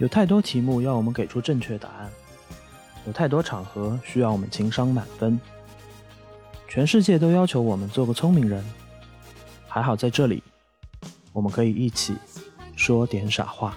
[0.00, 2.10] 有太多题目要我们给出正确答案，
[3.06, 5.38] 有太多场合需要我们情商满分。
[6.66, 8.64] 全世界都要求我们做个聪明人，
[9.68, 10.42] 还好在这里，
[11.34, 12.14] 我们可以一起
[12.74, 13.76] 说点傻话。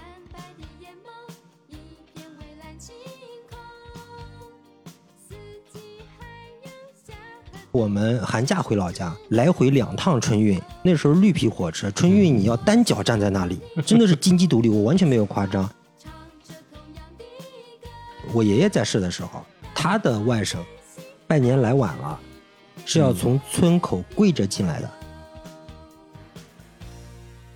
[7.69, 10.61] 我们寒假回老家，来回两趟春运。
[10.83, 15.69] 那时候绿皮火车，春运你要单脚站在那里，真的是金鸡独立，我完全没有夸张。
[18.33, 20.57] 我爷爷在世的时候，他的外甥
[21.27, 22.19] 拜年来晚了，
[22.85, 24.89] 是要从村口跪着进来的。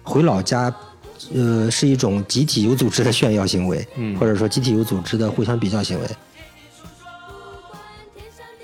[0.04, 0.74] 回老家，
[1.34, 3.86] 呃，是一种集体有组织的炫耀行为，
[4.20, 6.08] 或者说集体有组织的互相比较行为。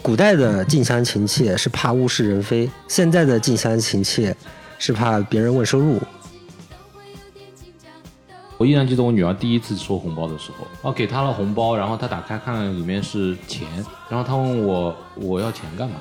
[0.01, 4.35] 古代的近乡情怯是怕物是人非，现在的近乡情怯
[4.77, 5.99] 是怕别人问收入。
[8.63, 13.67] 我依然记得我女儿第一次收红包的时候，啊给她了红包，然后她打开看里面是钱，
[14.07, 15.97] 然后她问我我要钱干嘛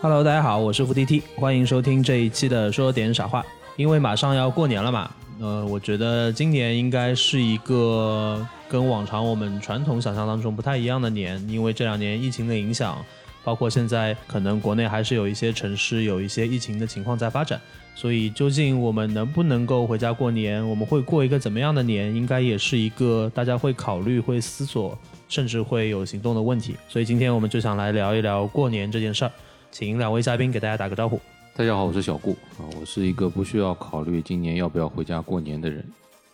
[0.00, 3.44] ？Hello，大家好，我是付 DT，欢迎收听这一期的说点傻话。
[3.74, 5.10] 因为马上要过年了嘛，
[5.40, 13.02] 呃，我觉得今年应该是一个跟往常我们传统想象当中不太一样的年，因为这两年疫情的影响，
[13.42, 17.58] 包括现在可能国内还是有一些城市有一些疫情的情况在发展，
[17.94, 24.96] 所以究竟我们能不能够回家过年，我们会过一个怎么样的年，应该也是一个大家会考虑、会思索，
[25.28, 26.76] 甚至会有行动的问题。
[26.88, 29.32] 所以今天我们就想来聊一聊过年这件事儿。
[29.70, 31.20] 请两位嘉宾给大家打个招呼。
[31.56, 35.82] 大家好，我是小顾啊，我是一个不需要考虑今年要不要回家过年的人。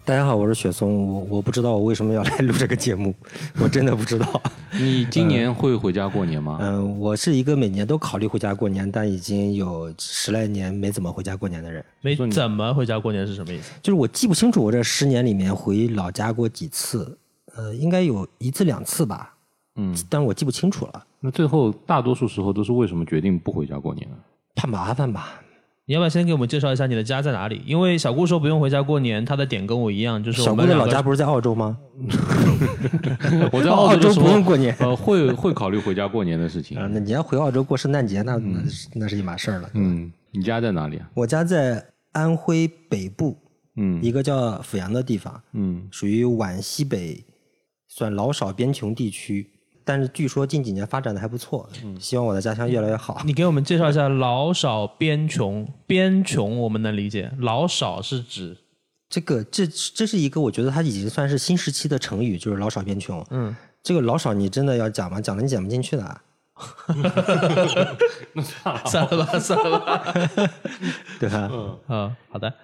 [0.07, 3.15] 大家好，我是雪松，我我不知道我为什么要来录这个节目，
[3.59, 4.43] 我真的不知道。
[4.79, 6.59] 你今年会回家过年吗？
[6.61, 11.83] 嗯，我是一个每年都考虑回家过年，但已经有十来年没怎么回家过年的人。
[12.03, 13.73] 没怎么回家过年是什么意思？
[13.81, 17.17] 就是我记不清楚我这十年里面回老家过几次，
[17.57, 19.35] 呃，应该有一次两次吧。
[19.77, 21.03] 嗯，但是我记不清楚了。
[21.19, 24.17] 那最后大多数时候都是为什么决定不回家过年呢？
[24.55, 25.41] 怕麻烦吧。
[25.87, 27.63] 你要不要先给我们介绍一下你的家在哪里？
[27.67, 31.77] 因为小顾说不用回家过年，他的点跟我一样，就是小顾的老家不是在澳洲吗？
[33.53, 36.79] 我在澳洲不用过年，呃，会会考虑回家过年的事情。
[36.79, 38.63] 啊，那你要回澳洲过圣诞节，那那
[38.95, 39.69] 那是一码事儿了。
[39.75, 41.11] 嗯，你家在哪里啊？
[41.13, 43.37] 我家在安徽北部，
[43.77, 47.23] 嗯，一个叫阜阳的地方，嗯，属于皖西北，
[47.89, 49.51] 算老少边穷地区。
[49.85, 51.69] 但是据说近几年发展的还不错，
[52.01, 53.21] 希望我的家乡越来越好。
[53.25, 58.57] 你给我们介绍一下“老少边穷”，边穷我们能理解，“老少”是指
[59.09, 63.25] 这个，这这是一个我觉得它已经算是新时期的成语，就是“老少边穷”。
[63.31, 65.21] 嗯，这个“老少”你真的要讲吗？
[65.21, 66.21] 讲了你讲不进去的。
[68.33, 70.15] 那算了， 算了吧，算了吧。
[71.19, 71.51] 对吧？
[71.89, 72.55] 嗯，好的。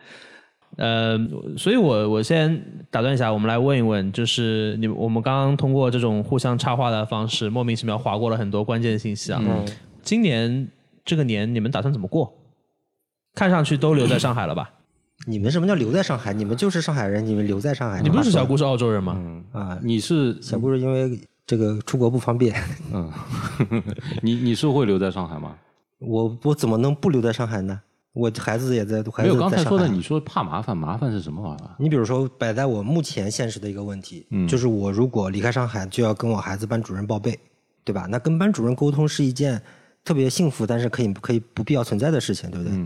[0.76, 1.18] 呃，
[1.58, 9.42] 所以我我先打断一下，我们来问一问，就是你我们刚刚通过这种互相插话的方式，莫名其妙划过了很多关键信息啊。
[9.44, 9.66] 嗯。
[10.02, 10.68] 今年
[11.04, 12.32] 这个年你们打算怎么过？
[13.34, 14.70] 看上去都留在上海了吧？
[15.26, 16.32] 你们什么叫留在上海？
[16.32, 18.00] 你们就是上海人，你们留在上海。
[18.00, 19.14] 你不是小姑是澳洲人吗？
[19.18, 22.54] 嗯啊，你是小姑是因为这个出国不方便。
[22.92, 23.12] 嗯。
[24.22, 25.54] 你你是会留在上海吗？
[25.98, 27.78] 我我怎么能不留在上海呢？
[28.12, 29.86] 我孩子也在，没有刚才说的。
[29.86, 31.70] 你说怕麻烦，麻烦是什么麻烦？
[31.78, 37.38] 你比如说，摆在我目前现实的一个问题，就是我如果离开上海，就要跟我孩子班主任报备，
[37.84, 38.06] 对吧？
[38.10, 39.62] 那跟班主任沟通是一件
[40.04, 42.76] 特别幸福，但是可以可以不必要存在的事情，对不对？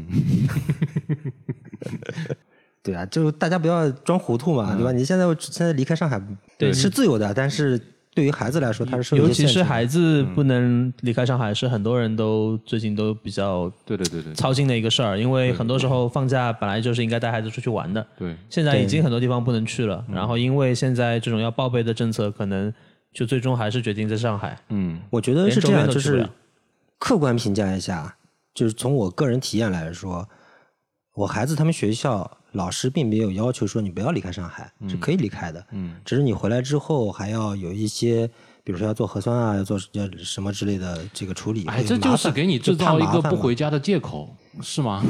[2.82, 4.92] 对啊，就大家不要装糊涂嘛，对吧？
[4.92, 6.20] 你现在现在离开上海，
[6.58, 7.80] 对，是自由的，但是。
[8.14, 15.18] 对于孩子来说，他是尤其是孩子不能离开上海，是很多人都最近都比较对对对对操心的一个事儿。
[15.18, 20.04] 因为很多时候放假本来就是应该带孩子出去玩的，对，现在已经很多地方不能去了。
[20.08, 22.72] 然后因为现在这种要报备的政策，可能
[23.12, 24.56] 就最终还是决定在上海。
[24.68, 26.28] 嗯，我觉得是这样，就是
[27.00, 28.14] 客观评价一下，
[28.54, 30.28] 就是从我个人体验来说，
[31.16, 32.38] 我孩子他们学校。
[32.54, 35.64] 老师并没有要求说你不要离开上海，是可以离开的。
[35.72, 38.28] 嗯，只是你回来之后还要有一些，
[38.62, 41.66] 比如说要做核酸啊，要做要什么之类的这个处理。
[41.66, 45.02] 哎，这就是给你制造一个不回家的借口，是吗？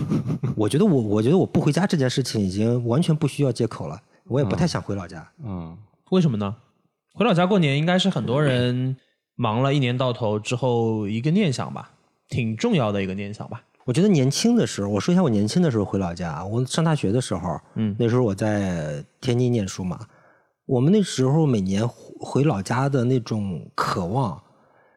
[0.57, 4.01] 我觉得我我觉得我不回家这件事情已经完全不需要借口了。
[4.25, 5.31] 我也不太想回老家。
[5.45, 5.77] 嗯，
[6.11, 6.57] 为什么呢？
[7.13, 8.97] 回老家过年应该是很多人
[9.37, 11.91] 忙了一年到头之后一个念想吧，
[12.29, 13.63] 挺重要的一个念想吧。
[13.85, 16.45] 我觉得年轻的时候，我说一下我年轻的时候回老家。
[16.45, 19.99] 我上大学的时候，嗯，那时候我在天津念书嘛。
[20.67, 21.87] 我们那时候每年
[22.19, 24.41] 回老家的那种渴望，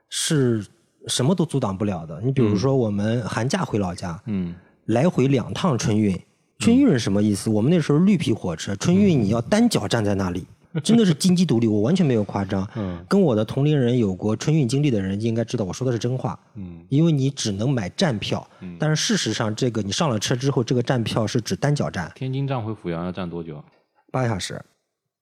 [0.10, 0.66] 是
[1.08, 2.22] 什么都阻挡不了的。
[2.22, 4.56] 你比如说，我们寒假回老家，嗯，
[4.86, 6.18] 来回两趟春运。
[6.60, 7.50] 春运是什么意思？
[7.50, 10.48] 我们那时候绿皮火车，春运你要单脚站在那里，
[10.82, 12.68] 真的是经济独立，我完全没有夸张。
[12.76, 16.40] 嗯，跟我的同龄人有过春运经历的人应该知道，我说的是真话。
[16.56, 23.64] 嗯，因为你只能买站票，嗯但是事实上，这个你上了车之后，这个站票是指单脚站，天津站回阜阳要站多久？
[24.12, 24.62] 八个小时。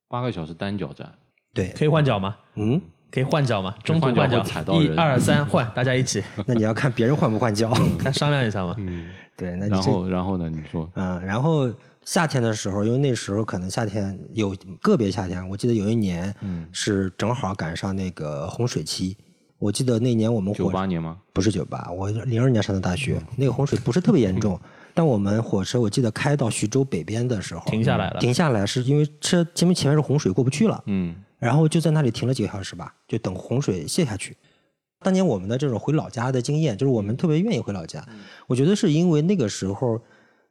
[0.07, 1.12] 八个小时单脚站，
[1.54, 2.36] 对，可以换脚吗？
[2.56, 2.80] 嗯，
[3.12, 3.74] 可以换脚吗？
[3.84, 7.74] 中途换脚换脚会踩，到一二三换，大家一起， 那你要看别人换不换脚。
[7.98, 8.75] 看商量一下嘛。
[8.78, 10.48] 嗯，对，那你然后然后呢？
[10.48, 11.68] 你说，嗯，然后
[12.06, 19.18] 夏天的时候，因为那时候可能夏天有个别夏天，我记得有一年，嗯是正好赶上那个洪水期。
[19.57, 21.18] 我记得那年我们九火八年吗？
[21.34, 24.60] 不是九八，我零二年上的大学，那个洪水不是特别严重，
[24.94, 34.36] 但我们火车我记得开到徐州北边的时候停下来了停下来是因为车前面前面是洪水过不去了，嗯然后就在那里停了几个小时吧，就等洪水泄下去。
[35.00, 38.06] 当年我们的这种回老家的经验，就是我们特别愿意回老家。
[38.48, 40.01] 我觉得是因为那个时候，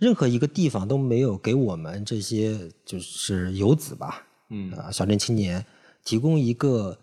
[0.05, 5.65] 任何一个地方都没有给我们这些就是游子吧，嗯啊，小镇青年
[6.05, 6.97] 提供一个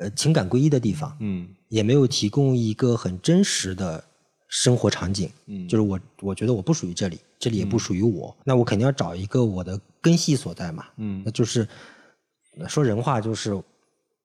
[0.00, 4.04] 呃情感归一的地方，嗯也没有提供一个很真实的
[4.48, 5.30] 生活场景。
[5.46, 10.84] 嗯就是我我觉得我不属于这里，这里也不属于我，那我肯定要找一个我的根系所在嘛。
[10.98, 11.66] 嗯那就是
[12.68, 13.58] 说人话，就是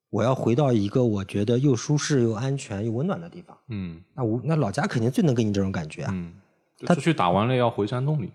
[0.09, 3.57] 我要回到一个我觉得又舒适又安全又温暖的地方。
[3.69, 6.11] 嗯那我那老家肯定最能给你这种感觉啊。
[6.13, 6.33] 嗯，
[6.79, 8.31] 就出去打完了要回山洞里。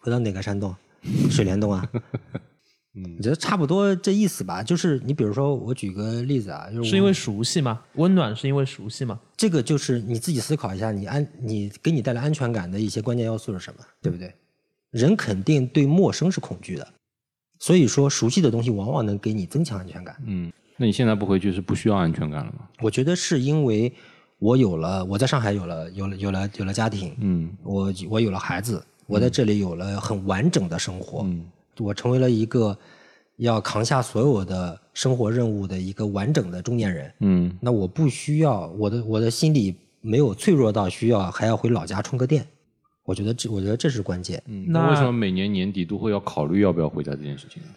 [0.00, 0.74] 回到哪个山洞？
[1.30, 1.88] 水帘洞啊？
[2.98, 4.62] 嗯我觉得差不多这意思吧。
[4.62, 7.82] 就是你比如说，我举个例子啊，就是是因为熟悉吗？
[7.94, 9.20] 温暖是因为熟悉吗？
[9.36, 14.32] 这个就是你自己思考一下，你安你给你带来安全感的一些关键要素是什么，对不对？
[14.90, 16.88] 人肯定对陌生是恐惧的，
[17.58, 20.16] 所以说熟悉的东西往往能给你增强安全感。
[20.24, 22.66] 嗯，那你现在不回去是不需要安全感了吗？
[22.80, 23.92] 我觉得是因为
[24.38, 31.44] 我有了我在上海有了有了有了有了家庭，嗯我我有了孩子，我在这里有了很完整的生活，嗯
[31.78, 32.76] 我成为了一个
[33.36, 37.12] 要扛下所有的生活任务的一个完整的中年人。
[37.20, 42.46] 嗯那我不需要我的我的心里没有脆弱到需要还要回老家充个电。
[43.04, 44.42] 我觉得这我觉得这是关键。
[44.46, 47.68] 嗯，那那为什么每年年底都会要考虑要不要回家这件事情呢？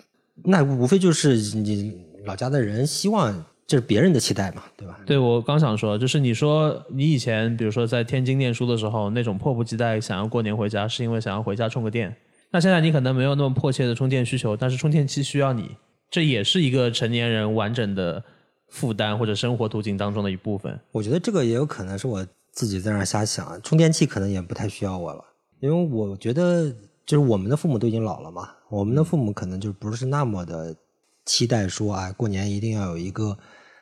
[0.44, 1.94] 那无非就是你
[2.26, 5.00] 老家的人希望这是别人的期待嘛，对吧？
[5.06, 12.16] 对我刚想说，就是你说你以前比如说在天津念书的时候，那种迫不及待想要过年回家，是因为想要回家充个电。
[12.50, 15.70] 那现在你可能没有那么迫切的充电需求，但是充电器需要你，
[16.10, 18.24] 这也是一个成年人完整的
[18.70, 20.80] 负担或者生活途径当中的一部分。
[20.92, 25.24] 我觉得这个也有可能是我自己在那瞎想，充电器可能也不太需要我了，
[25.60, 26.72] 因为我觉得
[27.06, 30.76] 就是我们的父母都已经老了嘛，我们的父母可能就不是那么的
[31.24, 33.38] 期待说啊，过年一定要有一个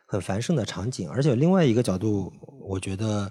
[0.08, 2.32] 很繁盛的场景，而且另外一个角度，
[2.62, 3.30] 我觉得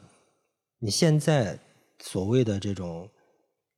[0.79, 1.59] 你现在
[2.01, 3.09] 所谓的这种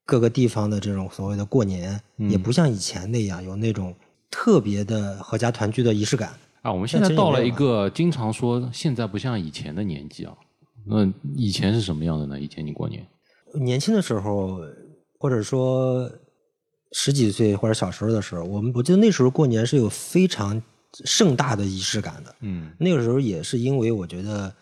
[0.05, 3.95] 各个地方的这种所谓的过年，也不像以前那样有那种
[4.31, 6.37] 特别的合家团聚的仪式感。
[6.62, 10.37] 啊，我们现在到了一个经常说现在不像以前的年纪啊。
[10.85, 11.06] 那
[11.37, 12.41] 以前是什么样的呢？
[12.41, 13.06] 以前你过年，
[13.55, 14.59] 年轻的时候，
[15.21, 16.11] 或者说
[16.93, 20.61] 十几岁或者小时候的时候，我们我记得那时候过年是有非常
[21.04, 22.35] 盛大的仪式感的。
[22.40, 24.52] 嗯那个时候也是因为我觉得，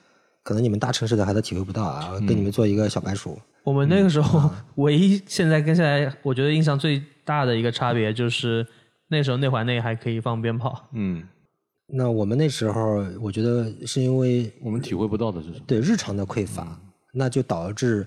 [0.42, 3.38] 可能你们大城市的孩子体会不到啊，跟你们做一个小白鼠。
[3.64, 8.64] 我们那个时候 唯一现在跟现在我觉得印象最大的一个差别就是
[9.08, 10.88] 那时候内环内还可以放鞭炮。
[10.92, 11.22] 嗯，
[11.88, 15.64] 那我们那时候，我觉得是因为我们体会不到的是什么？
[15.66, 16.78] 对日常的匮乏，
[17.12, 18.06] 那就导致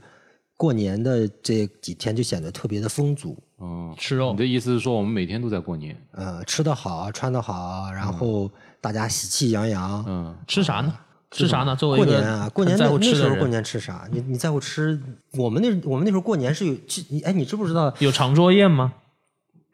[0.60, 3.38] 过年的这几天就显得特别的丰足。
[3.62, 5.96] 嗯，吃肉你的意思是说我们每天都在过年？
[6.12, 8.52] 呃，吃得好，穿得好，然后
[8.82, 10.04] 大家喜气洋洋。
[10.06, 10.94] 嗯吃啥呢？
[11.32, 11.74] 吃啥呢？
[11.78, 14.06] 作为过年啊，过年在那乎吃的时候过年吃啥？
[14.12, 15.02] 你你在乎吃？
[15.38, 16.76] 我们那我们那时候过年是有，
[17.24, 17.94] 哎，你知不知道？
[18.00, 18.94] 有长桌宴吗？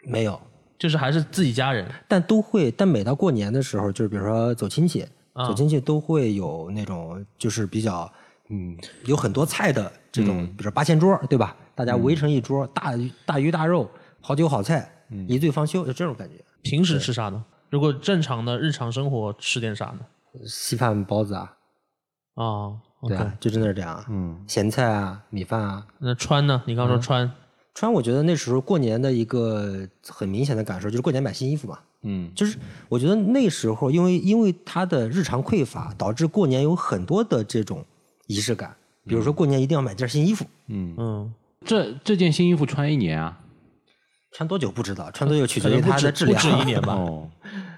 [0.03, 0.39] 没有，
[0.77, 1.89] 就是还是自己家人。
[2.07, 2.69] 但都会。
[2.69, 8.11] 但每到过年的时候，就是比如说走亲戚，啊走亲戚都会有那种就是比较
[8.49, 11.55] 嗯有很多菜的这种，比如说八仙桌，对吧？
[11.75, 13.89] 大家围成一桌，大鱼大鱼大肉，
[14.21, 14.89] 好酒好菜，
[15.27, 16.35] 一醉方休，就这种感觉。
[16.61, 17.43] 平时吃啥呢？
[17.69, 19.99] 如果正常的日常生活吃点啥呢？
[20.47, 21.53] 稀饭包子啊，
[22.35, 24.05] 哦对啊，就真的是这样啊。
[24.09, 26.63] 嗯咸菜啊，米饭啊，那穿呢？
[26.65, 27.31] 你刚说穿。
[27.73, 31.79] 穿，我觉得那时候过年的一个很明显的感受就是过年买新衣服嘛。
[32.07, 32.57] 嗯就是
[32.87, 37.83] 我觉得那时候，因为因为他的日常匮乏，导致过年有很多的这种
[38.27, 38.75] 仪式感。
[39.07, 41.33] 比如说过年一定要买件新衣服，嗯，嗯，
[41.65, 43.39] 这这件新衣服穿一年啊？
[44.31, 46.35] 穿多久不知道，穿多久取决于它的质量。
[46.35, 46.93] 不止一年吧。
[46.99, 47.29] 哦，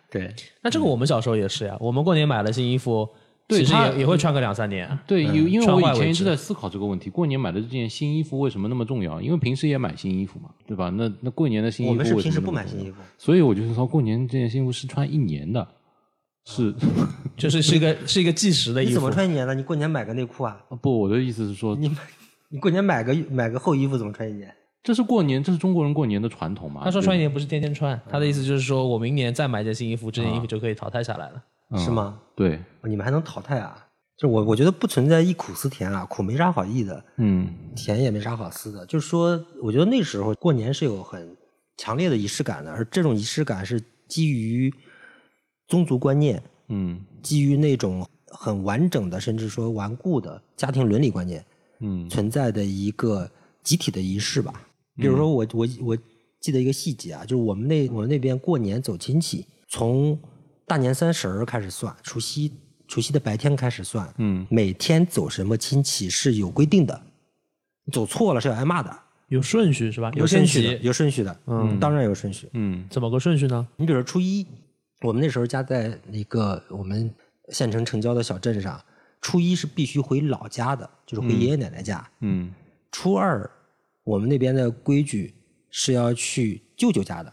[0.10, 3.08] 对，那这个我们小时候也是呀，我们过年买了新衣服，
[3.50, 4.98] 其实也也会穿个两三年。
[5.06, 9.22] 对，因因为我以前一直在思考这个问题，过年买的这件新衣服为什么那么重要？
[9.22, 10.90] 因为平时也买新衣服嘛，对吧？
[10.90, 15.68] 那那过年的新衣服我们是平时不买新衣服，所以我就说过年这件新衣服是穿一年的，
[16.50, 16.74] 是
[17.36, 18.90] 就是是一个是一个计时的衣服。
[18.92, 19.54] 你怎么穿一年呢？
[19.54, 20.58] 你过年买个内裤啊？
[20.82, 21.02] 不？
[21.02, 21.98] 我的意思是说，你买
[22.48, 24.54] 你过年买个买个厚衣服怎么穿一年？
[24.82, 26.82] 这是过年，这是中国人过年的传统嘛？
[26.86, 31.44] 他说穿一年不是天天穿，他的意思就是说我明年再买件新衣服，这件衣服就可以淘汰下来了。
[31.72, 32.18] 嗯是吗？
[32.34, 33.86] 对，你们还能淘汰啊？
[34.18, 38.86] 就我我觉得不存在忆苦思甜啊，苦没啥好忆的，嗯甜也没啥好思的。
[38.86, 41.36] 就是说，我觉得那时候过年是有很
[41.76, 44.74] 强烈的仪式感的，而这种仪式感是基于
[45.68, 47.00] 宗族观念，嗯。
[47.22, 51.46] 基于那种很完整的，甚至说顽固的家庭伦理观念
[51.80, 52.10] 嗯。
[52.10, 53.30] 存在的一个
[53.64, 54.54] 集体的仪式吧。
[54.96, 55.98] 比如说我，我我
[56.40, 60.18] 记得一个细节啊，就是我们那我们那边过年走亲戚，从
[60.66, 62.52] 大年三十儿开始算，除夕
[62.88, 64.48] 除夕的白天开始算，嗯。
[64.50, 67.02] 每天走什么亲戚是有规定的，
[67.92, 68.98] 走错了是要挨骂的，
[69.28, 70.12] 有顺序是吧？
[70.16, 72.48] 有顺序的，有顺序的，嗯，当然有顺序。
[72.54, 72.88] 嗯。
[72.90, 73.68] 怎么个顺序呢？
[73.76, 74.48] 你比如说初一，
[75.02, 77.14] 我们那时候家在一个我们
[77.50, 78.84] 县城城郊的小镇上，
[79.22, 82.10] 初一是必须回老家的，就是回爷爷奶奶家。
[82.22, 82.54] 嗯
[82.92, 83.50] 初二，
[84.04, 85.36] 我们那边的规矩
[85.70, 87.32] 是要去舅舅家的，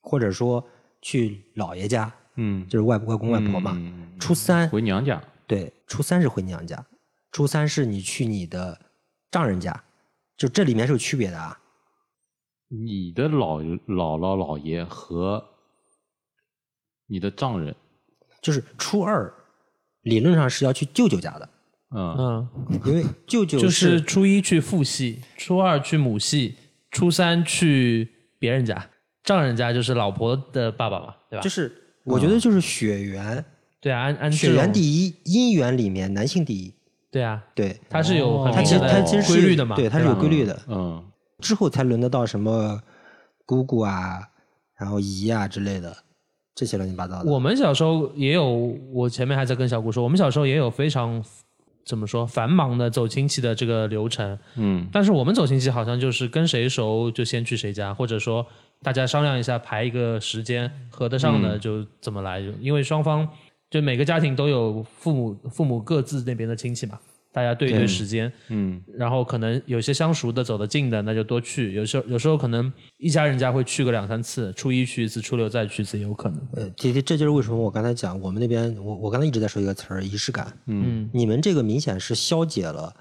[0.00, 0.62] 或者说
[1.00, 3.72] 去姥爷家，嗯，就是外外公外婆嘛。
[3.74, 6.84] 嗯初三，回娘家，对，初三是回娘家，
[7.30, 8.78] 初三是你去你的
[9.30, 9.84] 丈人家，
[10.36, 11.58] 就这里面是有区别的啊。
[12.68, 15.51] 你的姥姥姥姥爷和
[17.06, 17.74] 你的丈人，
[18.40, 19.32] 就是初二，
[20.02, 21.48] 理论上是要去舅舅家的，
[21.94, 22.48] 嗯嗯，
[22.84, 26.56] 因为舅舅就是初一去父系，初二去母系，
[26.90, 28.88] 初三去别人家，
[29.22, 31.42] 丈人家就是老婆的爸爸嘛，对吧？
[31.42, 31.72] 就是
[32.04, 33.44] 我觉得就是血缘，
[33.80, 36.74] 对啊，按按血缘一，第一，姻缘里面男性第一，
[37.10, 40.60] 对啊，对，它是有它其实它其实是规律的嘛，对，它是有吧规律的。
[40.68, 41.04] 嗯
[41.40, 42.80] 之后才轮得到什么
[43.44, 44.20] 姑姑啊，
[44.78, 45.96] 然后姨啊之类的
[46.54, 47.30] 这些乱七八糟的。
[47.30, 51.24] 我们小时候也有，我前面还在跟小谷说，我们小时候也有非常
[51.84, 54.86] 怎么说繁忙的走亲戚的这个流程，嗯。
[54.92, 58.46] 但是我们走亲戚好像就是跟谁熟就先去谁家，或者说
[58.82, 63.28] 大家商量一下排一个时间合得上的就怎么来，就因为双方
[63.70, 66.98] 就每个家庭都有父母父母各自那边的亲戚嘛，
[67.32, 67.86] 大家对一对。
[67.86, 68.80] 时间，嗯。
[68.96, 76.38] 然后可能有些相熟的走得近的那就多去，有时候有时候可能一家人家会去个两三次，初一去一次，初六再去一次也有可能。
[76.54, 80.46] 呃，这这这就是为什么我刚才讲我们那边，我我刚才一直在说一个词儿仪式感。
[80.66, 81.08] 嗯。
[81.12, 82.94] 你们这个明显是消解了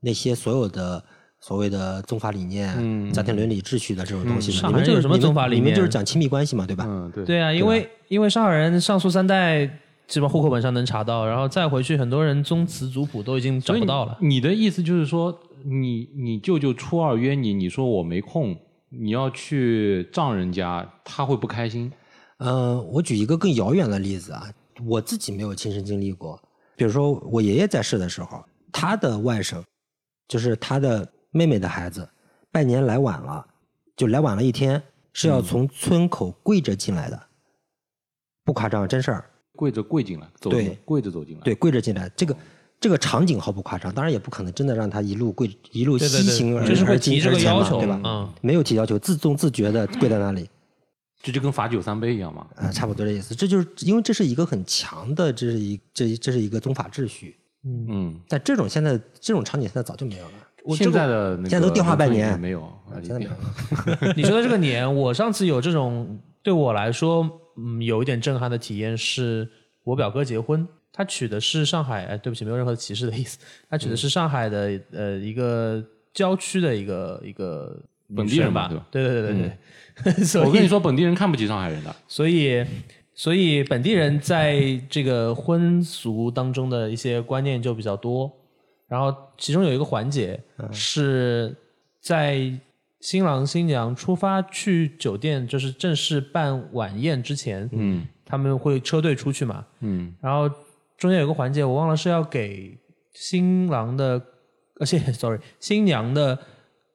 [0.00, 1.04] 那些所有的
[1.40, 3.12] 所谓的宗法理念、嗯。
[3.12, 6.84] 家庭伦理秩序的这种东西你们就是海人有什么宗法理你们就是讲亲密关系嘛，对吧？
[6.88, 7.24] 嗯，对。
[7.24, 9.68] 对啊，因为因为上海人上溯三代，
[10.06, 14.16] 基本户口本上能查到，然后再回去，很多人宗祠族谱都已经找不到了。
[14.20, 18.56] 你的意思就是说，你你舅舅初二约你，你说我没空，
[18.90, 21.90] 你要去丈人家，他会不开心？
[22.38, 24.52] 嗯，我举一个更遥远的例子啊，
[24.86, 26.40] 我自己没有亲身经历过。
[26.76, 29.62] 比如说我爷爷在世的时候，他的外甥，
[30.28, 32.06] 就是他的妹妹的孩子，
[32.52, 33.46] 拜年来晚了，
[33.96, 34.82] 就来晚了一天，
[35.12, 37.18] 是要从村口跪着进来的，
[38.44, 39.30] 不夸张，真事儿。
[39.56, 41.42] 跪着跪进来，走对进跪着走进来。
[41.42, 42.36] 对，跪着进来，这个
[42.80, 48.00] 这个场景毫不夸张，当然也不可能真的让他一路跪一路西行而对，就是会而进提这个而前要求，嘛对吧？
[48.04, 50.48] 嗯，没有提要求，自动自觉的跪在那里。
[51.22, 52.46] 这就跟罚酒三杯一样嘛。
[52.56, 53.34] 啊，差不多的意思。
[53.34, 57.36] 这就是因为这是一个很强的，这是一这这是一个宗法秩序。
[57.64, 60.32] 嗯，但这种现在这种场景现在早就没有了。
[60.64, 63.30] 我现在的那个现在都电话拜年没有，啊现在没有。
[64.16, 69.48] 你说的这个年，我上次有这种对我来说，嗯，有一点震撼的体验，是
[69.82, 75.82] 我表哥结婚，他娶的是上海，哎，对不起，没有任何歧视的意思，他娶的是上海的、呃一个
[76.12, 77.76] 郊区的一个一个
[78.14, 78.86] 本地人吧对吧？
[78.90, 81.94] 对对对对 我跟你说，本地人看不起上海人的。
[82.08, 82.64] 所以，
[83.14, 88.30] 所以本地人在这个婚俗当中的一些观念就比较多。
[88.88, 90.38] 然后，其中有一个环节
[90.70, 91.54] 是
[92.00, 92.52] 在
[93.04, 99.66] 新郎新娘出发去酒店，就是正式办晚宴之前，嗯他们会车队出去嘛。
[99.80, 100.48] 嗯然后
[100.96, 102.74] 中间有个环节，我忘了是要给
[103.12, 104.18] 新郎的，
[104.80, 106.38] 而且 sorry 新娘的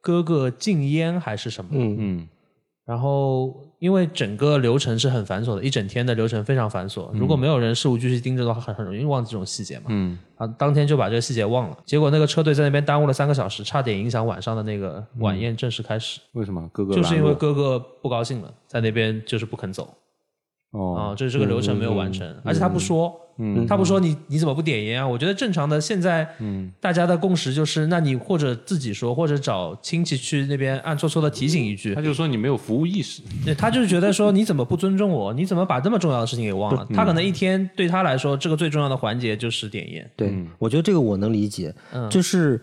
[0.02, 1.70] 哥哥敬烟还是什么？
[1.74, 2.28] 嗯，嗯
[2.90, 7.08] 然后，因为整个流程是很繁琐的，一整天的流程非常繁琐。
[7.14, 9.86] 如果没有人事无巨细盯着的话，很很容易忘记这种细节嘛。
[9.90, 16.20] 嗯啊，当天就把这个细节忘了，结果那个车队在那边耽误了三个小时，差点影响晚上的那个晚宴正式开始。
[16.34, 19.88] 为什么哥哥就是因为哥哥不高兴了，在那边就是不肯走。
[20.72, 25.08] 哦啊，这这个流程没有完成，而且他不说，嗯他不说你你怎么不点烟啊？
[25.08, 33.24] 我觉得正常的现在，嗯，大家的共识就是，那你或者自己说，或者找亲戚去那边暗搓搓的提醒一句他，就说你没有服务意识。
[33.44, 35.34] 对他就是觉得说你怎么不尊重我？
[35.34, 36.86] 你怎么把这么重要的事情给忘了？
[36.94, 40.12] 他可能一天对他来说，这个最重要的环节就是点烟。
[40.16, 41.74] 对，我觉得这个我能理解，
[42.12, 42.62] 就是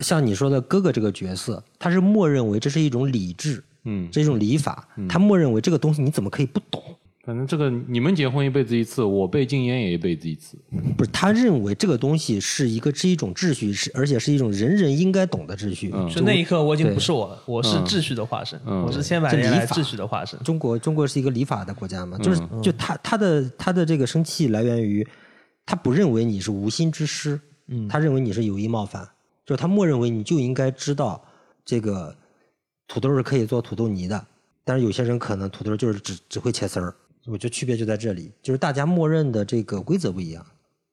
[0.00, 6.82] 像你说的哥哥这个角色，他是默认为这是一种理智，嗯，这是一种礼法，他默认为这个东西你怎么可以不懂？
[7.24, 10.58] 反正这个你们结婚一辈子一次，我被禁烟也一辈子一次。
[10.98, 15.92] 不是，他认为这个东西是一个是一种秩序，是而且是一种人人应该懂的秩序。
[15.94, 16.08] 嗯。
[16.08, 18.82] 就那一刻，我已经不是我了，我是秩序的化身，嗯。
[18.82, 20.36] 我是千百年来秩序的化身。
[20.40, 25.06] 中国中国是一个礼法的国家嘛，就是就他他的他的这个生气来源于
[25.64, 29.08] 他不认为你是无心之失，嗯，他认为你是有意冒犯，
[29.46, 31.24] 就是他默认为你就应该知道
[31.64, 32.12] 这个
[32.88, 34.26] 土豆是可以做土豆泥的，
[34.64, 36.92] 但是有些人可能土豆就是只只会切丝儿，
[37.26, 40.44] 我觉得区别就在这里，就是大家默认的这个规则不一样。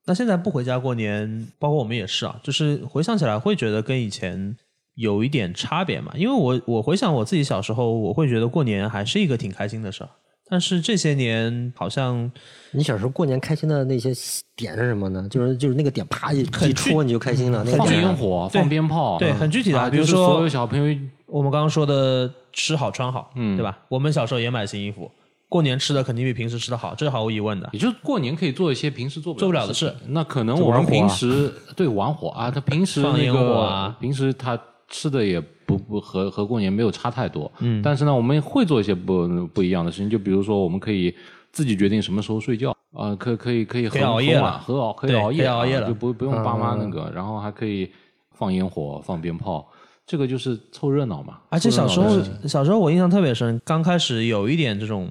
[0.05, 4.55] 那现在不回家过年，包括我们也是啊，就是回想起来会觉得跟以前
[4.95, 6.11] 有一点差别嘛。
[6.15, 10.09] 因为我我回想我自己小时候，我会觉得过年还是一个挺开心的事儿。
[10.51, 12.31] 但是这些年好像
[12.71, 14.11] 你小时候过年开心的那些
[14.55, 15.27] 点是什么呢？
[15.29, 23.77] 就是就是那个点啪一一戳你就开心了，那个放点烟火，放鞭炮，对嗯很具体的比如说所有小朋友，我们刚刚说的吃好穿好，嗯对吧？
[23.89, 25.11] 我们小时候也买新衣服，
[25.49, 27.67] 过年吃的肯定比平时吃的好，这是毫无疑问的。
[27.73, 29.87] 也就是过年可以做一些平时做不做不了的事。
[29.87, 29.95] 事。
[30.07, 33.97] 那可能我们平时对玩火啊，他平时那放烟火个啊。
[33.99, 37.51] 平时他吃的也不不和和过年没有差太多。
[37.59, 41.13] 嗯，但是呢，我们会做一些不不一样的事情，就比如说我们可以
[41.51, 42.75] 自己决定什么时候睡觉。
[42.93, 44.41] 啊，可可以可以可以很熬夜了。
[44.41, 45.87] 很晚和熬可以对熬夜啊可以熬夜了。
[45.87, 47.89] 就不不用爸妈那个，然后还可以
[48.33, 49.67] 放烟火、放鞭炮，
[50.05, 51.37] 这个就是凑热闹嘛。
[51.49, 55.07] 而且凑热小时候事情，小时候我印象特别深，刚开始有一点这种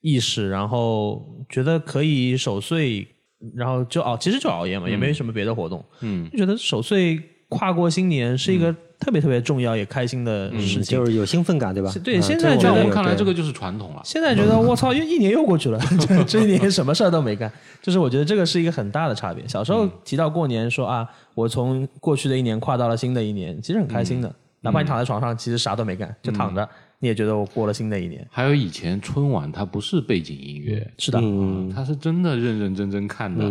[0.00, 3.06] 意识，然后觉得可以守岁，
[3.54, 10.98] 然后就熬，其实就熬夜嘛，也没什么别的活动，嗯，就觉得守岁跨过新年是一个特别特别重要也开心的事情。
[10.98, 11.92] 就是有兴奋感，对吧？
[12.04, 14.00] 对嗯现在在我们看来，这个就是传统了。
[14.04, 17.50] 现在觉得我操，又一年又过去了， 这这一年什么事儿都没干，
[17.82, 19.46] 就是我觉得这个是一个很大的差别。
[19.48, 24.32] 小时候提到过年说啊，我从过去的一年跨到了新的一年，其实很开心的。
[24.62, 26.68] 哪怕你躺在床上，其实啥都没干，就躺着，
[27.00, 28.24] 你也觉得我过了新的一年。
[28.30, 33.50] 还有以前春晚，它不是背景音乐，是的，嗯他是真的认认真真看的。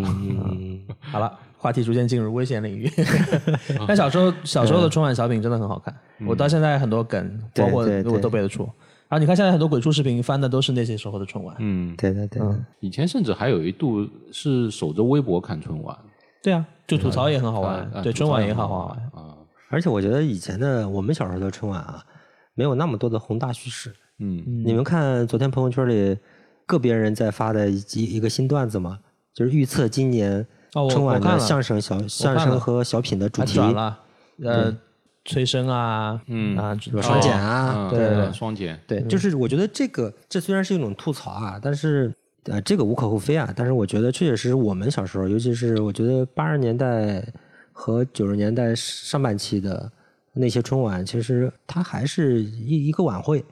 [1.02, 2.90] 好了，话题逐渐进入危险领域。
[3.88, 5.94] 但小时候小时候的春晚小品真的很好看，
[6.26, 8.64] 我到现在很多梗，包括我都背得出。
[9.08, 11.56] 然后你看现在很多鬼畜视频翻的都是那些时候的春晚。
[11.58, 12.42] 嗯，对对对，
[12.80, 15.98] 以前甚至还有一度是守着微博看春晚，
[16.44, 19.24] 对啊，就吐槽也很好啊玩，啊对春晚也很好玩。
[19.24, 19.36] 啊。
[19.72, 22.04] 而且我觉得以前的我们小时候的春晚啊，
[22.60, 23.94] 没有那么多的宏大叙事。
[24.18, 26.18] 嗯，你们看昨天朋友圈里
[26.66, 29.00] 个别人在发的一一个新段子嘛？
[29.34, 33.54] 就是预测今年春晚我看了的相声小相声和小品的主题。
[33.54, 33.98] 转了，
[34.44, 34.78] 呃，
[35.24, 43.54] 催生啊，嗯啊，双减啊嗯对对对嗯双减，对，就是我觉得这个这虽然是一种吐槽啊，但是呃这个无可厚非啊。
[43.56, 47.26] 但是我觉得确确实实我们小时候，尤其是我觉得八十年代
[47.72, 49.90] 和九十年代上半期的
[50.34, 53.44] 那些春晚，其实它还是一一个晚会，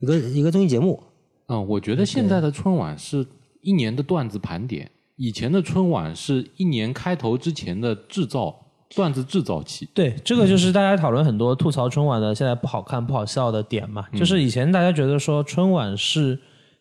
[0.00, 1.02] 一个一个综艺节目。
[1.48, 3.24] 嗯，我觉得现在的春晚是
[3.60, 8.54] 一年的段子盘点，以前的春晚是一年开头之前的制造
[8.94, 9.88] 段子制造期。
[9.94, 14.06] 对，这个就是大家讨论很多吐槽春晚的现在不好看、不好笑的点嘛。
[14.14, 16.38] 就是以前大家觉得说春晚是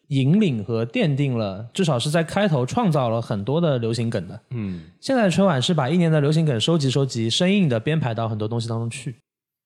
[0.07, 4.39] 引领和奠定了，至少是在开头创造了很多的流行梗的。
[4.51, 9.15] 嗯，现在春晚是把一年的流行梗收集收集，生硬的编排到很多东西当中去。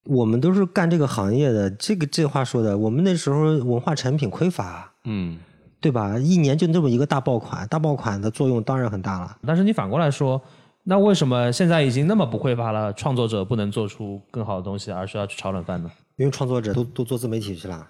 [0.05, 5.37] 我们都是干这个行业的，这个这话说的，我们那时候文化产品匮乏，嗯，
[5.81, 6.17] 对吧？
[6.17, 9.37] 一年就这么一个大爆款，大爆款的作用当然很大了。
[9.45, 10.41] 但是你反过来说，
[10.83, 15.91] 那为什么现在已经那么不匮乏了，创作者不能做出更好的东西，而是要去炒冷饭呢？
[16.17, 17.87] 因为创作者都都做自媒体去了，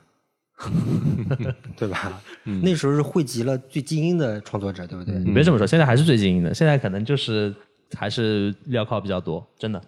[1.78, 2.22] 对吧？
[2.44, 5.18] 那时候是汇集了最精英的创作者，对不对？
[5.20, 7.56] 你别这么说，现在还是最精英的，现在可能就是
[7.98, 9.82] 还是镣铐比较多，真的。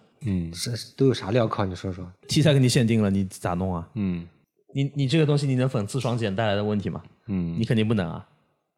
[0.54, 1.64] 是都有啥镣铐？
[1.66, 2.06] 你说说。
[2.28, 3.88] 题材给你限定了，你咋弄啊？
[3.94, 4.26] 嗯，
[4.74, 7.02] 你你这个东西你能讽刺双减带来的问题吗？
[7.26, 8.26] 嗯，你肯定不能啊。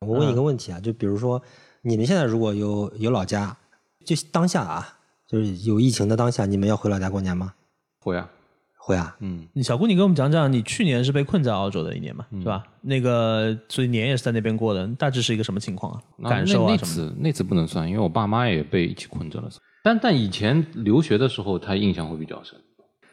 [0.00, 1.42] 我问一个问题啊，就比如说
[1.82, 3.56] 你们现在如果有有老家，
[4.04, 7.54] 就当下啊，就是有疫情的当下，你们要回老家过年吗？
[8.00, 8.28] 会啊，
[8.76, 9.16] 会啊。
[9.20, 12.64] 嗯，你小姑，你给我们讲讲，你去年是被困在澳洲的一年嘛，是吧？
[12.82, 16.02] 那个所以年也是在那边过的，大致是一个什么情况啊？
[16.18, 17.10] 那感受那那啊什么的？
[17.10, 19.48] 次那次不能算，因为我爸妈也被一起困着了。
[19.84, 22.58] 但但以前留学的时候，他印象会比较深。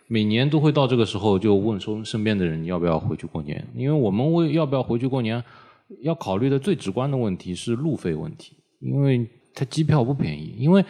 [0.08, 5.44] 每年都会到这个时候就问说身边的人你要不要回去过年，因为我们为要不要回去过年，
[6.00, 10.56] 要考虑的最直观的问题是路费问题，因为他机票不便宜。
[10.58, 10.82] 因为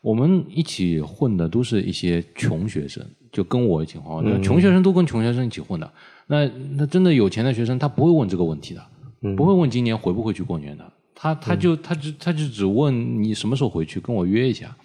[0.00, 5.92] 我们一起混的都是一些穷学生，就跟我情况，穷学生都跟穷学生一起混的。
[6.26, 10.92] 那那真的有钱的学生，他不会问这个问题的，不会问今年回不回去过年的。
[11.14, 14.76] 他他就他就他就只问你什么时候回去，跟我约一下。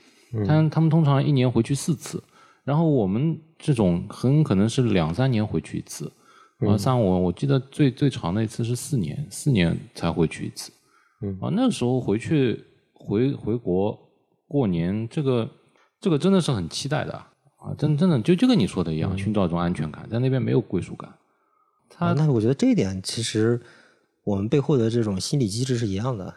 [0.45, 2.23] 他他们通常一年回去四次，
[2.63, 6.11] 然后我们这种很可能是两三年回去一次。
[6.59, 10.71] 啊，像我我记得最最长的一次是四年，四年才回去一次。
[11.41, 13.97] 啊，那时候回去回回国
[14.47, 15.49] 过年，这个
[15.99, 17.13] 这个真的是很期待的
[17.57, 17.73] 啊！
[17.77, 21.13] 真真的就就跟你说的一样，寻找一种安全感，在那边没有归属感。
[21.89, 23.61] 他那我觉得这一点其实
[24.23, 26.33] 我们背后的这种心理机制是一样的，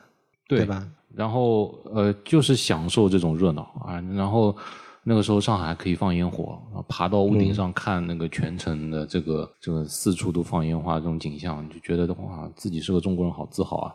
[0.49, 0.89] 对吧？
[1.17, 4.57] 然后呃，就是享受这种热闹啊，然后。
[5.09, 13.95] 那个时候上海可以放烟火，爬到屋顶上看那个全城的这个这个四处都放烟花这种景象，就觉得哇，自己是个中国人，好自豪啊！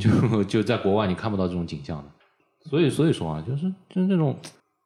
[0.00, 2.10] 就就在国外你看不到这种景象的，
[2.68, 4.34] 所以所以说啊，就是就是这种。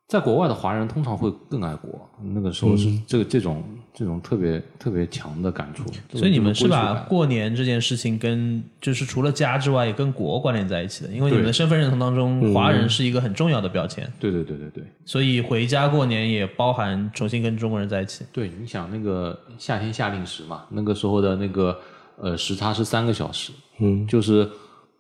[0.09, 5.85] 在国外的华人通常会更爱国，那个时候是这个这种这种特别特别强的感触。
[6.19, 14.11] 所以你们是把过年这件事情跟就是除了家之外，也跟国关联在一起的，因为你们的身份认同当中，华人是一个很重要的标签。
[14.19, 14.85] 对对对对对。
[15.05, 18.25] 所以回家过年也包含重新跟中国人在一起。
[18.33, 21.79] 对，你想那个夏天夏令时嘛，那个时候的那个
[22.17, 24.49] 呃时差是三个小时，嗯，就是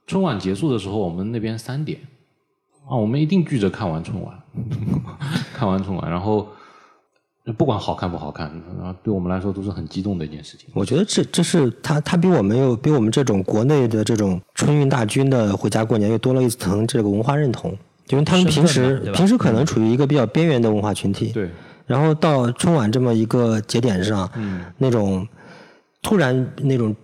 [0.07, 1.98] 春晚结束的时候，我们那边三点。
[2.85, 4.37] 啊，我们一定聚着看完春晚，
[5.55, 6.48] 看完春晚，然后
[7.57, 8.46] 不管好看不好看，
[8.78, 10.68] 然后对我们来说都是很激动的一件事情。
[10.74, 17.76] 我觉得这这是他他比我们又比我们这种国内的这种春运大军的回家过年又多了一层这个文化认同，
[18.09, 21.50] 因为他们平时平时可能处于一个比较边缘的文化群体，对，
[21.85, 25.26] 然后到春晚这么一个节点上，嗯，那种
[26.00, 26.94] 突然那种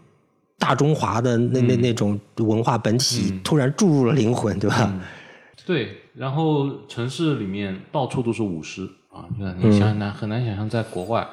[0.56, 4.94] 大中华的那那那种文化本体突然注入了灵魂，对吧？
[5.66, 9.24] 对，然后城市里面到处都是舞狮啊，
[9.58, 11.26] 你想难很难想象，在国外，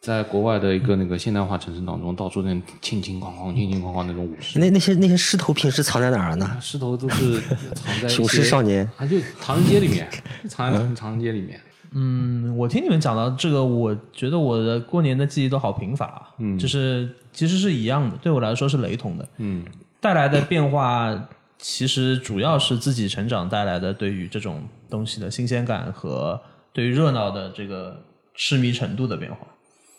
[0.00, 4.58] 在国外的一个那个现代化城市当中，到处那轻轻哐哐、轻轻哐哐那种舞狮。
[4.58, 6.56] 那那些那些狮头平时藏在哪儿呢？
[6.60, 7.40] 狮头都是
[7.74, 10.08] 藏在 雄狮少年，啊，就唐人街里面，
[10.48, 11.60] 藏在唐人街里面。
[11.96, 19.64] 嗯，我听你们讲到这个，我觉得我的过年的记忆都好贫乏，嗯，就是其实是一样的，对我来说是雷同的，嗯，
[20.00, 21.28] 带来的变化。
[21.56, 26.38] 其实主要是自己成长带来的对于这种东西的新鲜感和
[26.74, 27.98] 对于热闹的这个
[28.34, 29.38] 痴迷程度的变化。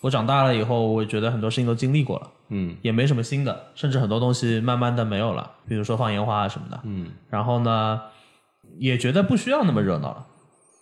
[0.01, 7.99] 我长大了以后，我觉得很多事情都经历过了，嗯，也没什么新的，甚至很多东西慢慢的没有了，比如说放烟花啊什么的，嗯，然后呢，
[8.77, 10.27] 也觉得不需要那么热闹了，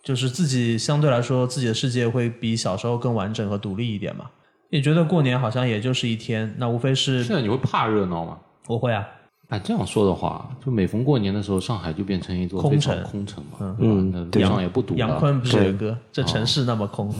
[0.03, 4.29] 就是自己相对来说自己的世界会比小时候更完整和独立一点嘛，
[4.71, 8.39] 也觉得过年好像也就是一天，那无非是现在你会怕热闹吗？
[8.67, 9.08] 我会啊。
[9.54, 14.96] 哎，这样说的话，就每逢过年的时候，上海就变成一座空城，空城嘛，嗯，路上也不堵。
[14.96, 15.96] 杨坤不是有歌？
[16.12, 17.13] 这城市那么空。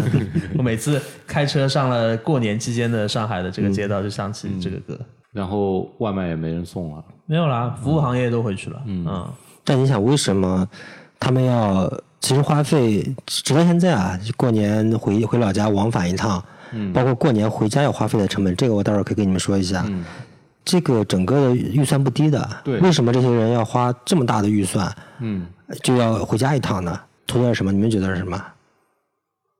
[0.58, 4.98] 我每次开车上了过年期间的上海的这个街道，就想起这个歌。
[5.32, 8.82] 然后外卖也没人送了，没有啦，服务行业都回去了。
[8.84, 9.26] 嗯，
[9.64, 10.68] 但你想，为什么
[11.18, 11.90] 他们要？
[12.20, 19.84] 其实花费直到现在啊，过年回回老家往返一趟，嗯，包括过年回家要花费的成本，这个我待会儿可以跟你们说一下。
[19.88, 20.04] 嗯。
[20.68, 25.46] 这个整个的预算不低的，对，为什么这些人要花这么大的预算，嗯，
[25.82, 27.00] 就要回家一趟呢？
[27.26, 27.72] 图的是什么？
[27.72, 28.38] 你们觉得是什么？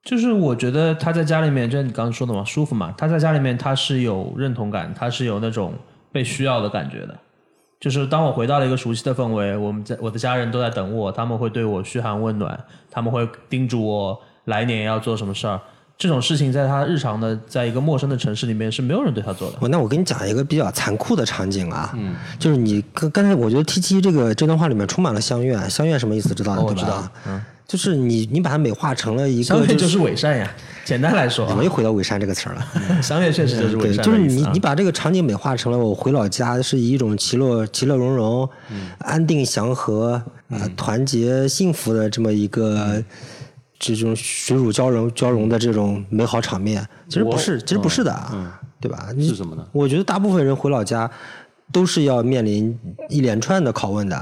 [0.05, 2.95] 就是我觉得他在家里面，就像你刚刚说的嘛，舒服嘛。
[2.99, 5.73] 他在家里面他是有认同感，他是有那种
[6.13, 7.19] 被需要的感觉的。
[7.81, 12.59] 就是当我回到了一个熟悉的氛围，我们在我的家人都在等我，他们会对我嘘寒问暖，
[12.91, 15.59] 他们会叮嘱我来年要做什么事儿。
[15.99, 19.59] 这种事情在他日常的，在一个陌生的城市里面是没有人对他做的。
[19.61, 26.33] 我那我给你讲一个比较残酷的场景啊，嗯，就是你刚刚才我觉得 T 七这个这段话里面充满了相怨，相怨什么意思？
[26.33, 26.69] 知道对吧？
[26.69, 30.49] 我知道，嗯，就是你你把它美化成了一个，相怨就是伪善呀。
[30.87, 33.03] 简单来说，怎么又回到伪善这个词儿了？
[33.03, 34.05] 相怨确实就是伪善。
[34.05, 38.49] 就是你你把这个场景美化成了我回老家是以一种其乐其乐融融、
[38.99, 43.03] 安定祥和啊团结幸福的这么一个。
[43.79, 48.13] 这种水乳交融、交融的这种美好场面，其实不是，其实不是的，
[48.81, 49.09] 对吧？
[49.17, 49.65] 是什么呢？
[49.73, 51.09] 我觉得大部分人回老家
[51.71, 52.77] 都是要面临
[53.09, 54.21] 一连串的拷问的。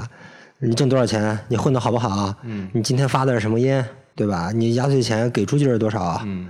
[0.59, 1.37] 你挣多少钱？
[1.47, 2.33] 你混的好不好？
[2.43, 2.69] 嗯。
[2.73, 3.83] 你今天发的是什么烟？
[4.15, 4.51] 对吧？
[4.53, 6.21] 你压岁钱给出去是多少？
[6.25, 6.49] 嗯。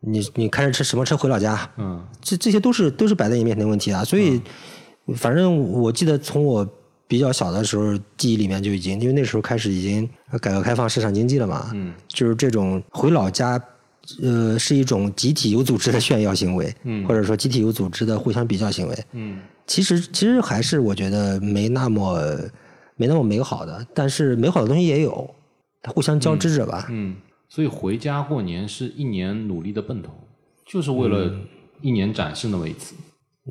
[0.00, 1.68] 你你开着车什么车回老家？
[1.76, 2.04] 嗯。
[2.20, 4.04] 这这些都是都是摆在你面前的问题啊。
[4.04, 4.40] 所以，
[5.16, 6.68] 反正我记得从我。
[7.06, 10.08] 比较小的时候，记忆里面就已经，因为那时候开始已经
[10.40, 13.60] 改革开放、市场经济了嘛，嗯，就是这种回老家
[14.22, 22.38] 呃，是一种集体有组织的炫耀行为，嗯，或者说集体有组织的互相比较行为，嗯，其实其实还是我觉得没那么
[22.96, 25.34] 没那么美好的，但是美好的东西也有，
[25.82, 27.16] 它互相交织着吧，嗯，
[27.48, 30.10] 所以回家过年是一年努力的奔头，
[30.66, 31.34] 就是为了
[31.80, 32.94] 一年展示那么一次，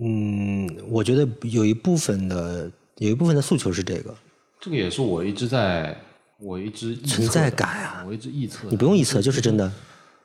[0.02, 4.16] 嗯，我觉得有一部分的有一部分的诉求是这个，
[4.60, 5.98] 这个也是我一直在
[6.40, 9.72] 我一直存在感啊我一直臆测，你不用臆测，就是真的。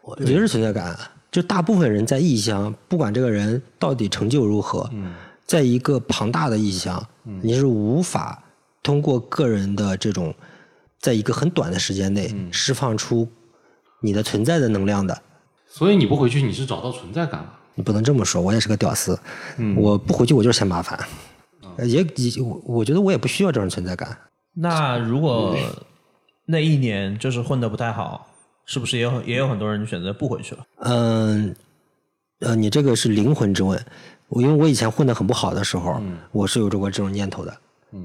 [0.03, 0.99] 我觉得是存在感，
[1.31, 4.89] 就大部分人在异乡，不管这个人到底成就如何，
[5.47, 7.07] 在一个庞大的异乡，
[7.43, 8.43] 你是无法
[8.83, 10.35] 通过个人的这种，
[10.99, 13.29] 在一个很短的时间内释放出
[14.01, 15.23] 你的存在的能量的。
[15.67, 17.53] 所以你不回去，你是找到存在感了。
[17.75, 19.19] 你不能这么说，我也是个屌丝，
[19.77, 20.99] 我不回去我就是嫌麻烦，
[21.85, 24.17] 也也我我觉得我也不需要这种存在感。
[24.55, 25.57] 那如果
[26.45, 28.27] 那一年就是混的不太好，
[28.67, 30.67] 是不是也有也有很多人选择不回去了？
[30.81, 31.55] 嗯，
[32.41, 33.81] 呃，你这个是灵魂之问。
[34.29, 36.01] 我因为我以前混的很不好的时候，
[36.33, 37.57] 我是有过这种念头的，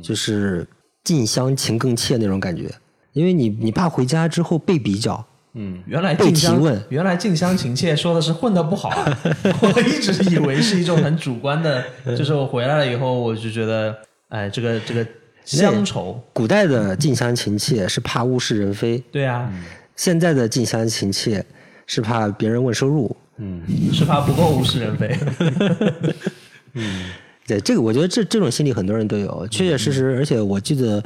[0.01, 0.65] 就是
[1.03, 2.73] 近乡情更怯那种感觉。
[3.11, 9.19] 因为你你怕回家之后被比较，嗯，原来被近乡提问原来近乡情怯说的是混的不好啊！
[9.61, 11.83] 我一直以为是一种很主观的，
[12.17, 13.95] 就是我回来了以后，我就觉得，
[14.29, 15.05] 哎，这个这个
[15.45, 19.51] 乡愁，古代的近乡情怯是怕物是人非，对啊，
[19.95, 21.45] 现在的近乡情怯
[21.85, 23.15] 是怕别人问收入。
[23.37, 23.61] 嗯
[23.91, 25.17] 是怕不够物是人非。
[26.73, 27.05] 嗯
[27.45, 30.15] 对，这个我觉得这这种心理很多人都有，确确实实。
[30.15, 31.03] 而且我记得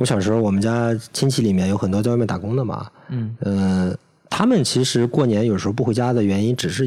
[0.00, 3.94] 我小时候，我们家亲戚里面有很多在外面打工的嘛，嗯，呃，
[4.30, 6.86] 他们其实过年有时候不回家的原因，只是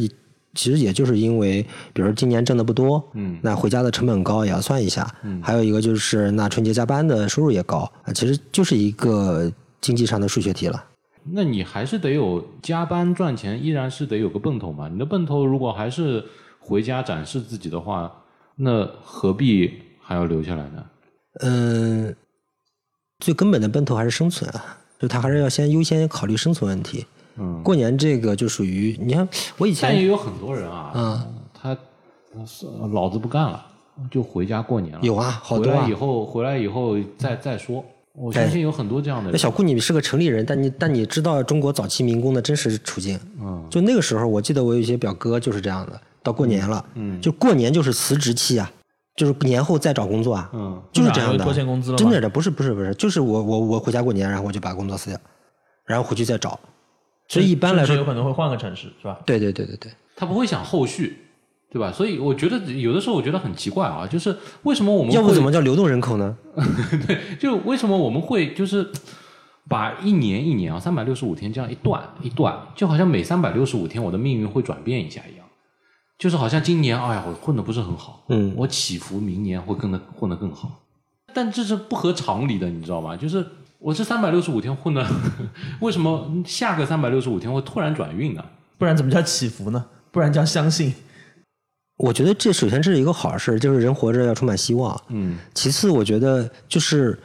[0.56, 1.62] 其实也就是因为，
[1.93, 10.84] 比如说今年挣的不多，嗯那回家的成本高也要算一下，嗯，还有一个就是那春节加班的收入也高，啊，其实就是一个经济上的数学题了。
[11.32, 14.89] 那你还是得有加班赚钱，依然是得有个奔头嘛。
[14.91, 16.26] 你的奔头如果还是
[16.60, 18.12] 回家展示自己的话，
[18.56, 19.71] 那何必
[20.02, 20.84] 还要留下来呢？
[21.41, 22.15] 嗯，
[23.24, 27.06] 最根本的奔头还是生存啊，就他还是要先优先考虑生存问题。
[27.38, 29.26] 嗯，过年这个就属于，你看
[29.58, 31.74] 我以前但也有很多人啊，嗯他
[32.46, 33.66] 是老子不干了，
[34.12, 35.00] 就回家过年了。
[35.02, 35.94] 有啊，好多啊回来以。
[35.94, 37.84] 后，回来以后再再说。
[38.16, 39.32] 我相信有很多这样的人。
[39.32, 43.18] 那小顾，你是个城里人，但你但你知道中国早期民工的真实处境。
[43.42, 48.72] 嗯，就那个时候，我记得我有一些表哥就是这样的，到过年了，嗯，就过年就是辞职期啊，
[49.15, 51.43] 就是年后再找工作啊，嗯，就是这样的。
[51.43, 55.19] 拖欠工资了吗真的的，不是不是不是，就是我我我回家过年，然后我就把工作辞掉，
[55.86, 56.60] 然后回去再找。
[57.28, 59.19] 所以一般来说有，可能会换个城市，是吧？
[59.26, 61.17] 对对对对对，他不会想后续，
[61.71, 61.91] 对吧？
[61.91, 66.36] 所以我觉得有的时候我觉得很奇怪啊，就是为什么我们要不怎么叫流动人口呢？
[67.08, 68.88] 对就为什么我们会就是
[69.69, 75.43] 把一年一年啊三百六十五天这样一段一段，就好像每三百六十五天我的命运会转变一下一样，
[76.17, 80.84] 就是好像今年哎呀我混的不是很好，嗯我祈福明年会更的混得更好，
[81.34, 83.17] 但这是不合常理的，你知道吗？
[83.17, 83.45] 就是
[83.80, 85.06] 我这三百六十五天混的，
[85.82, 88.43] 为什么下个三百六十五天会突然转运呢？
[88.78, 89.86] 不然怎么叫祈福呢？
[90.12, 90.93] 不然叫相信。
[91.97, 94.99] 我觉得这首先这是一个好事，就是人活着要充满希望。
[95.10, 97.17] 嗯其次，我觉得就是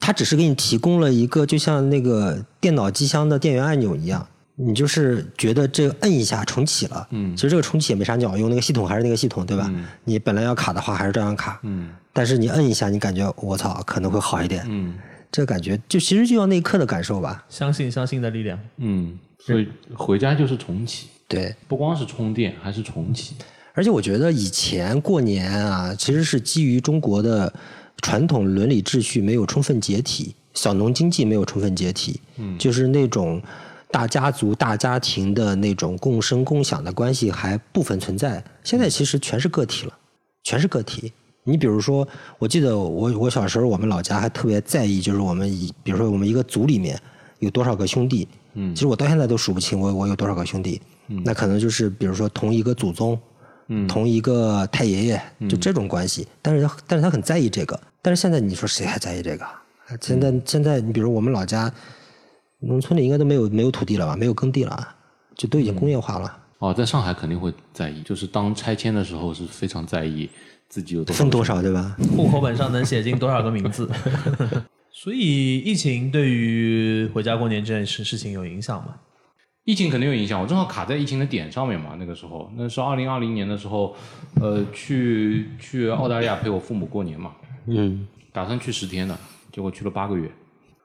[0.00, 4.26] 它只是给你提供了一个就像那个电脑机箱的电源按钮一样，
[4.64, 7.06] 你就是觉得这个摁一下重启了。
[7.10, 9.66] 嗯其实这个重启也没啥鸟用，那个系统还是那个系统，对吧？
[9.74, 14.64] 嗯你本来要卡的话还是照样卡，嗯但是你摁一下，你感觉我操可能会好一点。
[14.68, 14.94] 嗯
[15.30, 17.44] 这个感觉就其实就要那一刻的感受吧。
[17.48, 18.58] 相信相信的力量。
[18.76, 23.34] 嗯，所以回家就是重启，对，不光是充电，还是重启。
[23.72, 27.50] 而且我觉得以前过年啊，其实是基于中国的
[28.02, 33.40] 传统伦理秩序没有充分解体，小农经济没有充分解体，嗯，就是那种
[33.92, 38.42] 大家族、大家庭的那种共生共享的关系还部分存在。
[38.64, 39.92] 现在其实全是个体了，
[40.42, 41.12] 全是个体。
[41.44, 42.06] 你比如说，
[42.38, 46.98] 我记得我我小时候，我们老家还特别在意，就是我们一，比如说我们一个族里面
[47.40, 53.18] 有多少个兄弟，嗯其实我到现在都数不清我我有多少个兄弟，嗯那可能就是比如说同一个祖宗，
[53.68, 56.26] 嗯同一个太爷爷，就这种关系。
[56.40, 59.44] 但是他但是他很在意这个，但是现在你说谁还在意这个？
[60.00, 61.70] 现在现在你比如我们老家
[62.62, 64.88] 农村里应该都没有没有土地了吧，没有耕地了，
[65.36, 70.28] 就都已经工业化了，哦，在上海肯定会在意，就是当拆迁的时候是非常在意
[70.68, 71.96] 自己有多少分多少对吧？
[72.16, 73.90] 户口本上能写进多少个名字？
[74.94, 78.94] 所以疫情对于回家过年这件事事情有影响吗？
[79.64, 81.96] 疫情肯定有影响，我正好卡在疫情的点上面嘛。
[81.98, 83.94] 那个时候，那是二零二零年的时候，
[84.40, 87.32] 呃，去去澳大利亚陪我父母过年嘛，
[87.66, 89.16] 嗯，打算去十天的，
[89.52, 90.30] 结果去了八个月。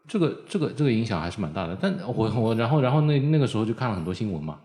[0.07, 1.77] 这个这个这个影响还是蛮大的。
[1.79, 4.57] 但我我然后然后那那个时候就看了很多新闻嘛，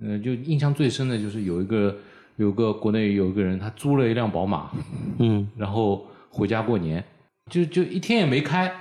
[0.00, 1.96] 呃，就印象最深的就是有一个
[2.36, 4.70] 有个国内有一个人，他租了一辆宝马，
[5.18, 7.02] 嗯， 然后回家过年，
[7.50, 8.72] 就就一天也没开，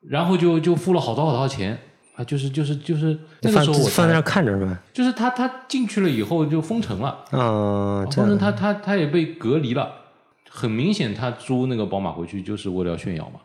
[0.00, 1.78] 然后就就付了好多好多钱。
[2.16, 4.82] 啊，就是就是就是那个时候我才放在那看着是吧？
[4.90, 9.92] 就是他他进去了以后就封城了，啊，封城他他他也被隔离了，
[10.48, 13.40] 很明显他租那个宝马回去就是为了要炫耀嘛，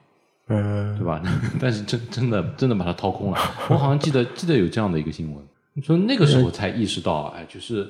[0.52, 1.22] 嗯，对吧？
[1.60, 7.90] 但是真真的真的把它掏空了，我好像记得记得有这样的一个新闻，所以那个时候才意识到，哎，就是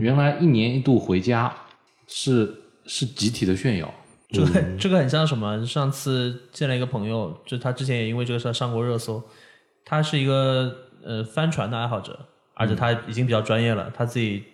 [0.00, 1.52] 原来一年一度回家
[2.06, 3.94] 是是集体的炫耀，
[4.30, 5.64] 这个这个很像什么？
[5.64, 9.22] 上次见了一个朋友，就他之前也因为这个事儿上过热搜。
[9.84, 10.72] 他是一个
[11.04, 12.18] 呃帆船的爱好者，
[12.54, 14.44] 而且他已经比较专业了，他自己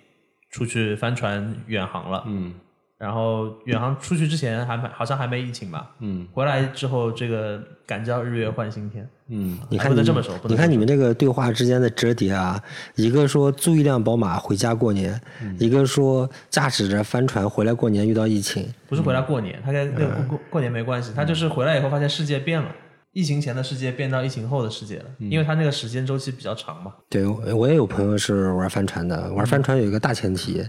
[0.51, 2.25] 出去帆船远航了。
[2.27, 2.55] 嗯
[2.99, 5.91] 然后远航出去之前还没好像还没疫情吧？
[6.01, 12.61] 嗯回来之后这个敢叫日月换新天，嗯你看你不能这么说，你看你们这个对话之间的折叠啊，
[12.97, 15.21] 一个说租一辆宝马回家过年，
[15.61, 22.69] 一个说驾驶着帆船回来过年遇到疫情，不是回来过年，他跟那个过过过年没关系，他就是回来以后发现世界变了。
[23.13, 26.93] 疫情前的世界变到疫情后的世界了，因为他那个时间周期比较长嘛。
[27.09, 30.63] 对我我也有朋友是玩帆船的，玩帆船有一个大前提，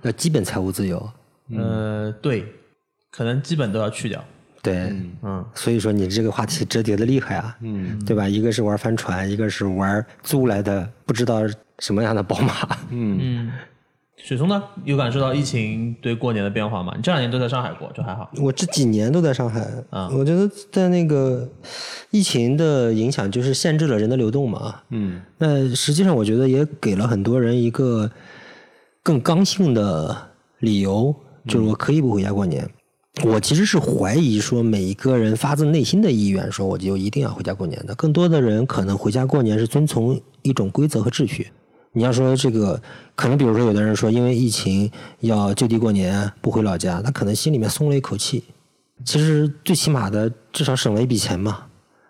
[0.00, 1.08] 要基本财务自由。
[1.50, 2.46] 呃，对，
[3.10, 4.22] 可能基本都要去掉。
[4.62, 8.28] 对，嗯，所以说你这个话题折叠的厉害啊，嗯对吧？
[8.28, 11.40] 一个是玩帆船，一个是玩租来的不知道
[11.80, 12.54] 什么样的宝马。
[12.90, 13.52] 嗯嗯，
[14.16, 16.94] 雪松呢，有感受到疫情对过年的变化吗？
[16.96, 18.30] 你这两年都在上海过，就还好。
[18.36, 21.50] 我这几年都在上海，啊我觉得在那个
[22.12, 24.76] 疫情的影响，就是限制了人的流动嘛。
[24.90, 28.08] 嗯那实际上，我觉得也给了很多人一个
[29.02, 31.12] 更刚性的理由，
[31.46, 32.68] 就是我可以不回家过年。
[33.24, 37.94] 我其实是怀疑说，每一个人发自内心的意愿，说我就一定要回家过年的。
[37.94, 41.48] 更多的人可能回家过年是遵从一种规则和秩序。
[41.92, 42.80] 你要说这个，
[43.14, 48.44] 可能比如说有的人说，因为疫情要就地过年，不回老家，他可能心里面松了一口气。
[49.04, 51.64] 其实最起码的，至少省了一笔钱嘛。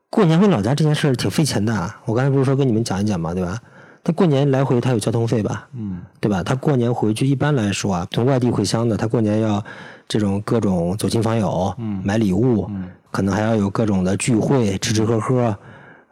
[0.09, 3.59] 过年回老家这件事儿挺费钱的啊，我刚才不是说跟你们讲一讲嘛，对吧？
[4.05, 6.43] 他过年来回他有交通费吧，嗯对吧？
[6.43, 9.65] 他过年回去一般来说啊，从外地回乡的，他过年要
[10.09, 15.57] 这种各种走亲访友，嗯买礼物，嗯可能还要有各种的聚会，吃吃喝喝，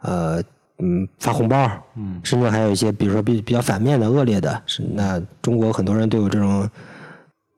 [0.01, 0.41] 呃，
[0.79, 6.69] 嗯，发红包，嗯甚至还有一些，比如说比比较反面的、恶劣的，是那中国很多人都有这种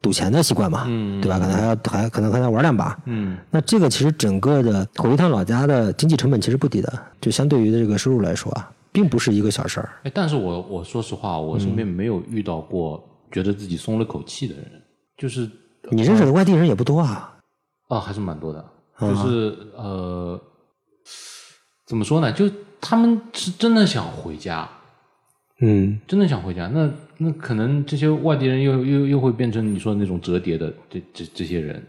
[0.02, 1.38] 赌钱的习惯嘛，嗯对吧？
[1.40, 6.92] 可能还要还可能还要玩两把，嗯那这个其实整个的回一趟老家的经济成本其实不低的，
[7.22, 9.90] 就相对于这个收入来说啊，并不是一个小事儿。
[10.04, 14.82] 哎，但是我我说实话，我身边没有遇到过觉得自己松了口气的人，
[15.18, 15.50] 就是
[15.92, 17.36] 你认识的外地人也不多啊，
[17.90, 18.64] 啊，还是蛮多的，
[19.02, 20.40] 就是呃，
[21.88, 22.32] 怎么说呢？
[22.32, 24.70] 就他们是真的想回家，
[25.60, 26.00] 嗯。
[26.08, 31.84] 真的想回家，那那可能这些外地人又又又会变成你说的那种折叠的这这这些人。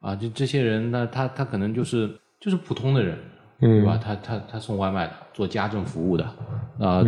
[0.00, 2.08] 啊，就这些人那他他可能就是
[2.40, 3.18] 就是普通的人，
[3.60, 3.98] 对吧？
[4.02, 6.24] 他他他送外卖的，做家政服务的
[6.78, 7.02] 啊，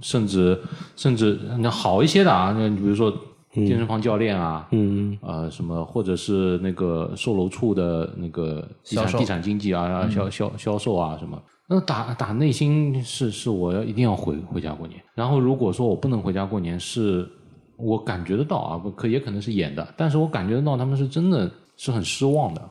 [0.00, 0.60] 甚至
[0.96, 3.12] 甚至那好一些的啊，那你比如说
[3.54, 11.40] 健身房教练啊，嗯呃，什么或者是那个售楼处的那个地产地产经济啊，销销销售啊什么。
[11.68, 15.00] 那打打内心是是我要一定要回回家过年。
[15.14, 17.28] 然后如果说我不能回家过年，是
[17.76, 22.62] 我感觉得到啊，不可也可能是演的，但是我感觉得到他们是真的是很失望的，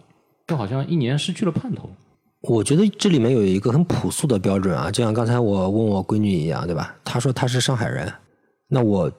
[0.48, 1.90] 就好像一年失去了盼头。
[2.42, 6.96] 我觉得这里面有一个很朴素的标准啊，就像刚才我问我闺女一样，对吧？
[7.04, 8.12] 她说她是上海人，
[8.68, 9.12] 那我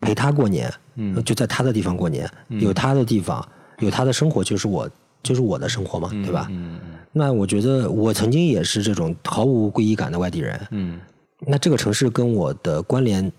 [0.00, 3.46] 陪她过年，嗯就在她的地方过年，有她的地方，
[3.78, 4.90] 有她的生活，就是我
[5.22, 6.48] 就是我的生活嘛，对吧？
[6.50, 6.80] 嗯
[7.12, 11.00] 那我觉得我曾经也是这种毫无归依感的外地人，嗯
[11.46, 13.32] 那这个城市跟我的关联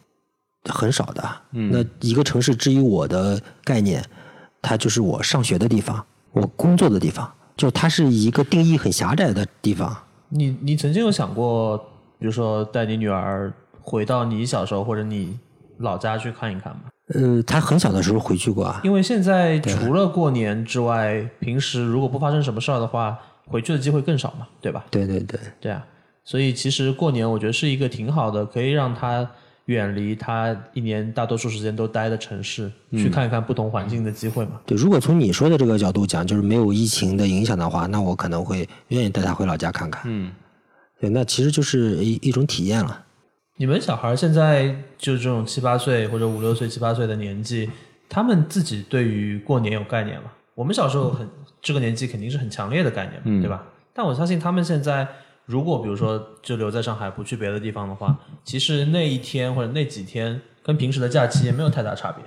[0.64, 1.24] 很少的。
[1.52, 4.04] 嗯那一个城市至于我的概念，
[4.62, 9.94] 它就是我上学的地方，我工作的地方，就它是一个定义很狭窄的地方。
[10.30, 11.78] 你你曾经有想过，
[12.18, 15.38] 比如说带你女儿回到你小时候或者你
[15.80, 16.84] 老家去看一看吗？
[17.14, 24.86] 呃，她很小的时候回去过啊，因为现在除了过年之外，平时如果不发生什么事儿的话，回去的机会更少嘛，对吧？
[24.90, 25.86] 对对对，对啊，
[26.24, 29.30] 所以其实过年我觉得是一个挺好的，可以让他
[29.74, 34.60] 远离他一年大多数时间都待的城市，去看一看不同环境的机会嘛。
[34.66, 34.76] 对。
[34.76, 40.02] 如果从你说的这个角度讲，就是没有疫情的影响的话，那我可能会愿意带他回老家看看。
[40.06, 40.32] 嗯
[41.00, 43.06] 对，那其实就是一一种体验了。
[43.58, 47.70] 你们小孩现在就这种七八岁或者五六岁、七八岁的年纪，
[48.10, 50.32] 他们自己对于过年有概念吗？
[50.56, 51.30] 我们小时候很
[51.62, 53.64] 这个年纪肯定是很强烈的概念嘛，嗯对吧？
[53.94, 55.08] 但我相信他们现在
[55.50, 62.24] 如果比如说就留在上海不去别的地方的话，其实那一天或者那几天跟平时的假期也没有太大差别。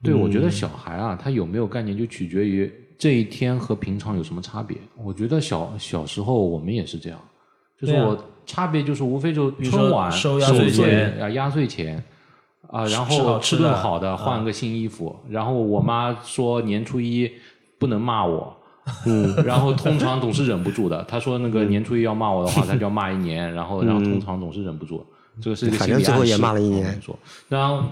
[0.00, 4.78] 对，我觉得小孩啊，他有没有概念就取决于这一天和平常有什么差别。
[4.96, 7.18] 我觉得小小时候我们也是这样，
[7.80, 12.00] 就是我差别就是无非就春晚收压岁钱啊，压岁钱
[12.68, 15.16] 啊，然后吃顿好的，换个新衣服。
[15.28, 17.28] 然后我妈说年初一
[17.76, 18.56] 不能骂我。
[19.06, 21.04] 嗯，然后通常总是忍不住的。
[21.08, 23.52] 他说那个年初一要骂我的话，他就要骂一年。
[23.54, 25.04] 然后，然后通常总是忍不住，
[25.40, 27.00] 这个是一个反心理暗示正最后也骂了一年
[27.48, 27.84] 然后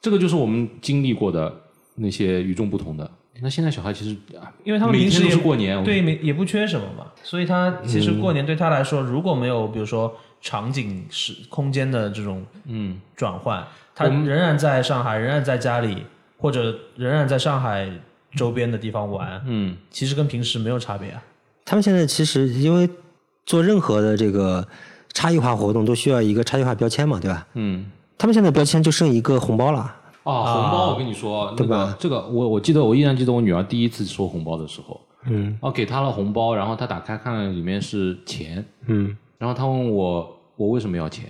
[0.00, 1.52] 这个就是我们经历过的
[1.96, 3.10] 那些与众不同的。
[3.42, 13.62] 那现在小孩其实，啊因为他们平时也都是过年，对，没也不缺什么嘛，所以他其实过年对他来说，如果没有比如说场景是空间的这种嗯，转换，
[13.94, 16.04] 他仍然在上海，仍然在家里，
[16.38, 17.86] 或者仍然在上海
[18.34, 21.22] 周边的地方玩，嗯，其实跟平时没有差别啊。
[21.64, 22.88] 他们现在其实因为
[23.44, 24.66] 做任何的这个
[25.12, 27.46] 差异化活动都需要一个差异化标签嘛，对吧？
[27.54, 27.90] 嗯。
[28.18, 29.80] 他们现在标签就剩一个红包了。
[30.22, 41.26] 啊，红包，我跟你说，那对吧个这个，我我记得，我依然记得我女儿第一次收红包的时候，嗯哦，给她了红包，然后她打开看里面是钱，嗯，然后她问我我为什么要钱，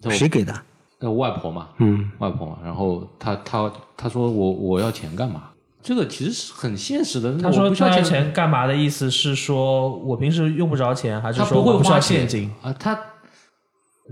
[0.00, 0.54] 她谁给的？
[1.00, 5.50] 呃外婆嘛，嗯，外婆嘛，然后她她她说我我要钱干嘛？
[5.82, 7.36] 这个其实是很现实的。
[7.38, 12.50] 他说不需要钱干嘛的意思是说我平时用不着钱，还是说不会花现金？
[12.62, 12.98] 啊，他，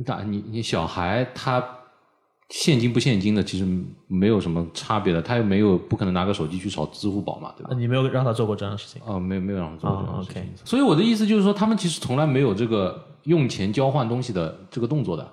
[0.04, 1.64] 打你你小孩他
[2.48, 3.64] 现金不现金的其实
[4.08, 7.68] 没有什么差别的，他又没有不可能拿个手机去扫支付宝嘛，对吧？
[7.70, 9.00] 呃你没有让他做过这样的事情。
[9.04, 10.42] 哦，没有没有让他做这样的事情。
[10.42, 15.30] ，OK 所以我的意思就是说，他们其实从来没有这个用钱交换东西的这个动作的。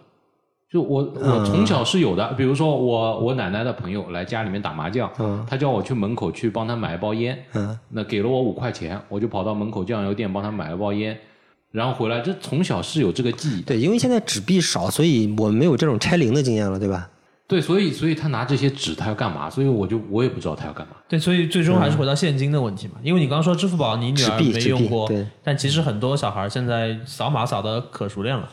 [0.72, 11.18] 就我我从小是有的，比如说我我奶奶的朋友来家里面打麻将，嗯他叫我去门口去帮他买一包烟，嗯那给了我五块钱，我就跑到门口酱油店帮他买了包烟，
[11.72, 13.68] 然后回来，这从小是有这个记忆的。
[13.68, 17.10] 对，因为现在纸币少，所以我们没有这种拆零的经验了，对吧？
[17.48, 19.50] 对，所以所以他拿这些纸他要干嘛？
[19.50, 20.98] 所以我就我也不知道他要干嘛。
[21.08, 22.96] 对，所以最终还是回到现金的问题嘛。
[23.02, 28.50] 因为你刚刚说支付宝，你女儿没用过对，但其实很多小孩现在扫码扫的可熟练了。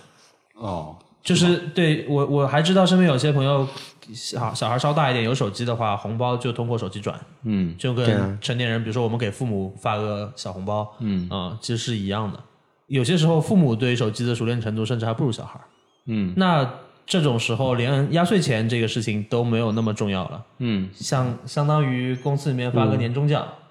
[0.54, 0.94] 哦，
[1.24, 3.66] 就是对我我还知道身边有些朋友
[4.12, 12.38] 小小孩稍大一点有手机的话，红包就通过手机转，嗯就跟成年人，比如说我们给父母发个小红包，嗯啊、其实是一样的。
[12.86, 15.64] 有些时候父母对手机的熟练程度甚至还不如小孩儿。
[16.06, 16.70] 嗯那
[17.06, 20.44] 这种时候，连压岁钱这个事情都没有那么重要了。
[20.58, 23.63] 嗯像相当于公司里面发个年终奖，嗯，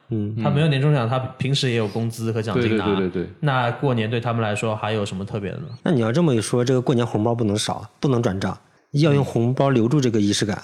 [0.43, 2.85] 他没有年终奖，他平时也有工资和奖对对金拿。
[2.85, 5.67] 对对对，那过年对他们来说还有什么特别的呢？
[5.83, 8.57] 那你要这么一说，这个过年红包不能少，不能转账，
[8.91, 10.61] 要用红包留住这个仪式感。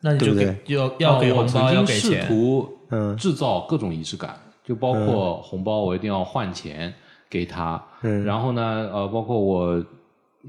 [0.00, 2.26] 那你就对给要要给红包，要曾经试给钱。
[2.26, 4.34] 图嗯制造各种仪式感，
[4.64, 6.92] 就包括红包，我一定要换钱
[7.28, 7.80] 给他。
[8.02, 9.84] 嗯然后呢，呃，包括我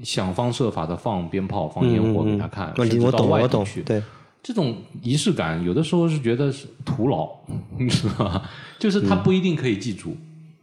[0.02, 3.82] 想方设法的放鞭炮、放烟火给他看，问题嗯我甚至到懂我懂外地去，。
[3.82, 4.02] 对，
[4.42, 7.30] 这种仪式感，有的时候是觉得是徒劳，
[7.78, 8.50] 你知道吧？
[8.78, 10.16] 就是他不一定可以记住，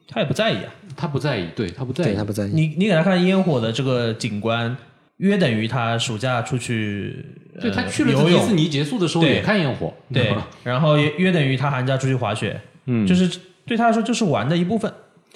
[0.07, 0.73] 他也不在意啊。
[0.97, 2.23] 他不在意，对他不在意对他。
[2.25, 2.51] 不在意。
[2.51, 4.75] 你你给他看烟火的这个景观，
[5.17, 7.25] 约等于他暑假出去
[7.61, 14.91] 对他呃去了，迪士尼，结束的时候对也看烟火，对， 然后也约等于他寒假出去滑雪，嗯就是对他来说就是玩的一部分。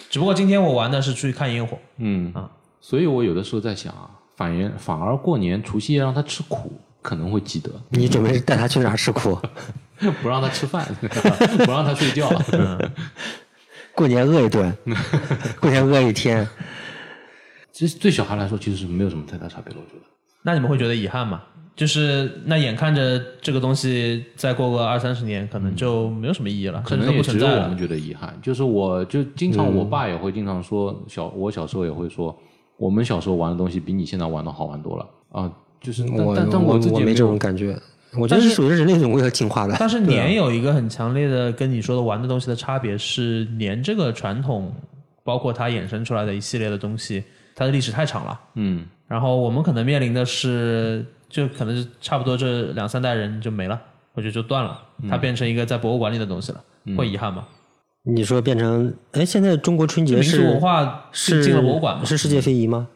[0.10, 2.50] 只不过今天我玩的是出去看烟火，嗯啊，
[2.82, 6.74] 所以我有的时候在想啊，反而反而过年除夕夜让他吃苦，
[7.04, 9.38] 可能会记得，你准备带他去哪儿吃苦？
[10.24, 10.84] 不让他吃饭，
[11.66, 12.28] 不让他睡觉。
[13.93, 14.76] 过年饿一顿，
[15.62, 16.47] 过年饿一天。
[17.72, 20.10] 其实对小孩来说，其实是没有什么太大差别的，我觉得。
[20.41, 21.43] 那你们会觉得遗憾吗？
[21.76, 27.78] 就是那眼看着这个东西再过个二三十年，可能就没有什么意义了，可能也不存在了只有我们。
[27.78, 28.38] 觉得遗憾。
[28.41, 32.38] 就是我就经常，我爸也会经常说，小我小时候也会说，
[32.78, 35.51] 我们小时候玩的东西比你现在玩的好玩多了啊。
[35.84, 37.77] 就是，但我但但我自己也有我没这种感觉，
[38.17, 39.75] 我觉得是属于人类总归要进化的。
[39.79, 44.73] 但是年有一个很强烈的跟你说的玩的东西的差别是，年这个传统，
[45.23, 47.23] 包括它衍生出来的一系列的东西，
[47.53, 48.39] 它的历史太长了。
[48.55, 53.79] 嗯然后我们可能面临的是，就可能是差不多这两三代人就没了，
[54.15, 54.79] 或者就断了，
[55.09, 56.63] 它变成一个在博物馆里的东西了，
[56.97, 57.45] 会遗憾吗？
[58.05, 62.03] 你说变成哎，现在中国春节民俗是文化是进了博物馆吗？
[62.05, 62.88] 是世界非遗吗？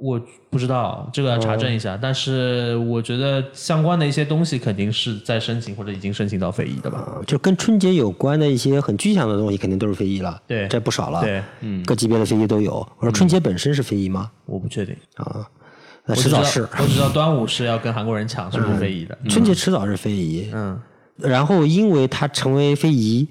[0.00, 1.98] 我不知道，这个要查证一下。
[2.00, 6.98] 但是我觉得相关的一些东西肯定是在申请或者已经申请到非遗的吧？
[6.98, 10.40] 啊，就跟春节有关的一些很具象的东西，肯定都是非遗了。
[10.46, 11.20] 对这不少了。
[11.20, 12.74] 对，嗯各级别的非遗都有。
[12.98, 14.30] 我说春节本身是非遗吗？
[14.46, 15.46] 我不确定，啊，
[16.06, 16.66] 那迟早是。
[16.78, 19.16] 我只知道端午是要跟韩国人抢，是不非遗的。
[19.28, 20.50] 春节迟早是非遗。
[20.54, 20.80] 嗯，
[21.18, 23.28] 然后因为它成为非遗，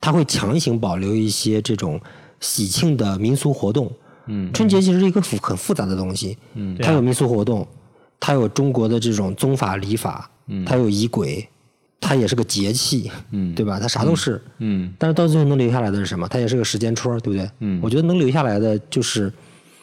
[0.00, 2.00] 它会强行保留一些这种
[2.40, 3.92] 喜庆的民俗活动，
[4.28, 6.76] 嗯，春节其实是一个复很复杂的东西，嗯。
[6.80, 7.66] 它有民俗活动，
[8.20, 10.64] 它有中国的这种宗法礼法，嗯。
[10.64, 11.48] 它有仪轨，
[12.00, 13.54] 它也是个节气，嗯。
[13.54, 13.78] 对吧？
[13.80, 14.92] 它啥都是，嗯。
[14.98, 16.28] 但是到最后能留下来的是什么？
[16.28, 17.50] 它也是个时间戳，对不对？
[17.60, 17.80] 嗯。
[17.82, 19.32] 我觉得能留下来的就是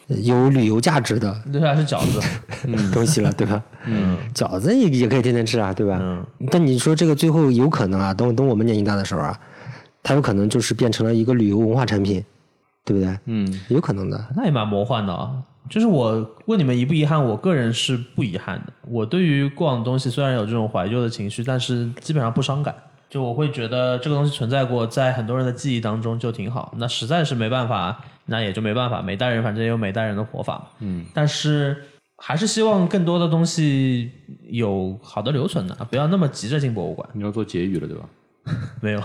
[0.08, 2.22] 呃有旅游价值的留下来是饺子，
[2.94, 3.62] 东西了，对吧？
[3.86, 4.18] 嗯。
[4.34, 5.98] 饺子也也可以天天吃啊，对吧？
[6.02, 6.26] 嗯。
[6.52, 9.40] 但你说这个最后有可能啊，等等我们年纪大的时候啊，
[10.04, 12.24] 它有可能就是变成了一个旅游文化产品，
[12.86, 13.20] 对不对？
[13.26, 14.26] 嗯有可能的。
[14.36, 15.44] 那也蛮魔幻的啊。
[15.68, 18.74] 就是我问你们遗不遗憾，我个人是不遗憾的。
[18.88, 22.76] 我对于过往的东西虽然有这种怀旧的情绪，但是基本上不伤感。
[23.10, 26.72] 就我会觉得这个东西存在过，在很多人的记忆当中就挺好。
[26.78, 29.02] 那实在是没办法，那也就没办法。
[29.02, 30.66] 每代人反正也有每代人的活法嘛。
[30.80, 31.76] 嗯，但是
[32.18, 34.12] 还是希望更多的东西
[34.50, 37.08] 有好的留存的，不要那么急着进博物馆。
[37.14, 38.04] 你要做结语了对吧？
[38.82, 39.02] 没有，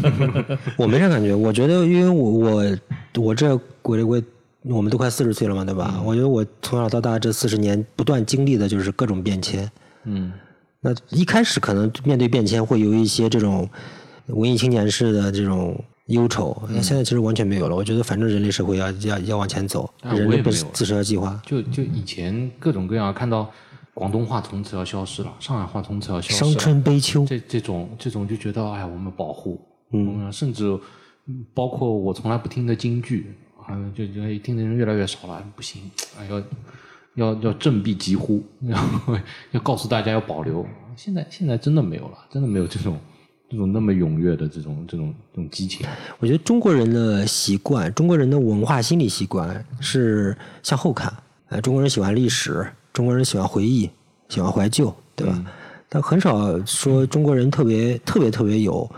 [0.76, 2.76] 我没啥感觉，我觉得，因为我我
[3.22, 4.22] 我这我我
[4.64, 6.00] 我们都快四十岁了嘛，对吧？
[6.04, 9.70] 我觉得我从小到大这四十年不断经历的就是各种变迁。
[10.04, 10.32] 嗯
[10.80, 13.68] 那一开始可能面对变迁会有一些这种
[14.26, 17.74] 文艺青年式的这种忧愁，那现在其实完全没有了。
[17.74, 21.40] 我觉得反正人类社会要要要往前走，啊人类不我也没有自身要计划。
[21.44, 23.50] 就就以前各种各样看到
[23.96, 29.58] 广东话从此要消失了，上海话从此要消失了，春悲秋，这这种这种就觉得哎，我们保护，
[29.90, 30.64] 嗯，甚至
[31.24, 36.42] 嗯包括我从来不听的京剧，啊，就觉得听的人越来越少了，不行，哎要
[37.14, 39.16] 要要振臂疾呼，然 后
[39.52, 40.66] 要告诉大家要保留。
[40.94, 42.98] 现在现在真的没有了，真的没有这种
[43.48, 45.86] 这种那么踊跃的这种这种这种激情。
[46.18, 51.10] 我觉得中国人的习惯，中国人的文化心理习惯是向后看。
[51.48, 52.66] 呃，中国人喜欢历史，
[52.96, 53.90] 中国人喜欢回忆，
[54.30, 55.44] 喜欢怀旧，对吧？
[55.86, 58.90] 但很少说中国人特别特别特别有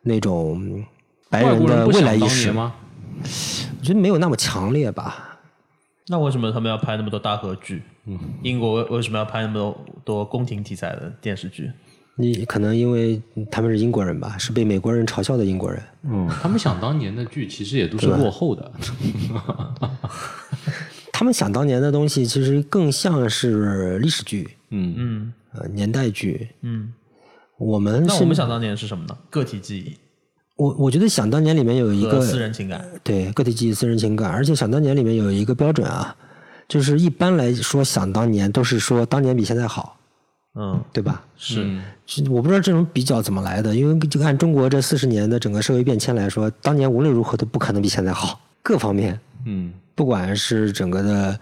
[0.00, 0.82] 那种
[1.28, 2.54] 白人外国人的未不想来意识当年。
[2.54, 2.74] 吗？
[3.80, 5.40] 我觉得没有那么强烈吧。
[6.06, 7.82] 那为什么他们要拍那么多大合剧？
[8.06, 11.70] 嗯，英国为为什么要拍那么多多宫廷题材的电视剧？
[12.16, 13.20] 你可能因为
[13.50, 15.82] 他们是英国人吧，是被美国人嘲笑的英国人。
[16.04, 18.72] 嗯，他们想当年的剧其实也都是落后的。
[21.18, 26.48] 他们想当年的东西，其实更像是历史剧、嗯嗯呃年代剧。
[26.60, 26.92] 嗯，
[27.58, 29.18] 我们那我们想当年是什么呢？
[29.28, 29.96] 个体记忆
[30.54, 32.86] 我我觉得想当年里面有一个私人情感。
[33.02, 36.14] 对个体记忆、私人情感，而且想当年里面有一个标准啊，
[36.68, 39.98] 就是一般来说想当年都是说当年比现在好，
[40.54, 41.24] 嗯，对吧？
[41.36, 41.64] 是。
[41.64, 51.40] 嗯是我不知道这种比较怎么来的，因为就按中国这四十年的整个社会变迁来说，当年无论如何都不可能比现在好，各方面，嗯不管是整个的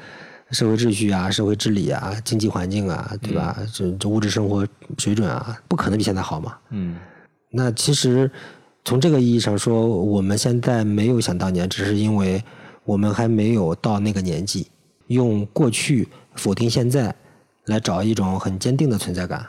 [0.50, 3.54] 社会秩序啊、社会治理啊、经济环境啊，对吧？
[3.70, 6.56] 这这物质生活水准啊，不可能比现在好嘛。
[6.70, 6.96] 嗯
[7.50, 8.30] 那其实
[8.82, 12.42] 从这个意义上说，我们现在没有想当年，只是因为
[12.84, 14.68] 我们还没有到那个年纪，
[15.08, 17.14] 用过去否定现在，
[17.66, 19.46] 来找一种很坚定的存在感。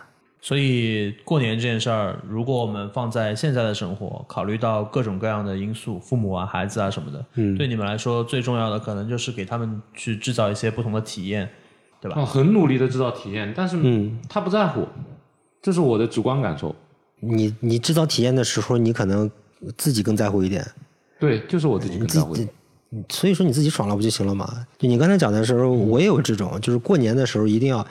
[0.48, 11.50] 所以过年这件事儿，如果我们放在现在的生活，考虑到各种各样的因素，父母啊、孩子啊什么的，嗯对你们来说最重要的可能就是给他们去制造一些不同的体验，
[12.00, 12.22] 对吧？
[12.22, 14.88] 啊，很努力的制造体验，但是嗯他不在乎，
[15.62, 16.74] 这是我的主观感受。
[17.20, 19.30] 你你制造体验的时候，你可能
[19.76, 20.66] 自己更在乎一点，
[21.20, 22.34] 对，就是我自己更在乎。
[23.10, 24.66] 所以说你自己爽了不就行了嘛？
[24.80, 27.86] 就你刚才讲的时候，我也有这种，就是过年的时候一定要，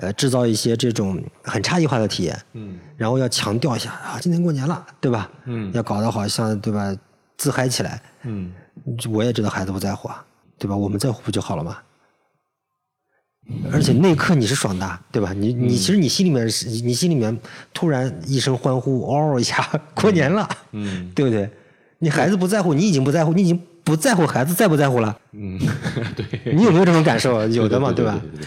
[0.00, 5.30] 呃，制造一些这种很差异化的体验，嗯然后要强调一下啊，今年过年了，对吧？
[5.46, 6.94] 嗯要搞得好像对吧，
[7.36, 8.00] 自嗨起来。
[8.22, 8.52] 嗯
[9.10, 10.24] 我也知道孩子不在乎啊，
[10.56, 10.76] 对吧？
[10.76, 11.78] 我们在乎不就好了吗？
[13.72, 15.32] 而且那一刻你是爽的，对吧？
[15.32, 17.36] 你你其实你心里面是，你心里面
[17.72, 21.48] 突然一声欢呼，嗷一下，过年了，嗯 对不对？
[21.98, 25.18] 你孩子不在乎，你已经不在乎，你已经不在乎孩子在不在乎了。
[25.32, 25.58] 嗯，
[26.14, 27.44] 对，你有没有这种感受？
[27.48, 27.94] 有的嘛，吧？
[27.94, 28.46] 对对对对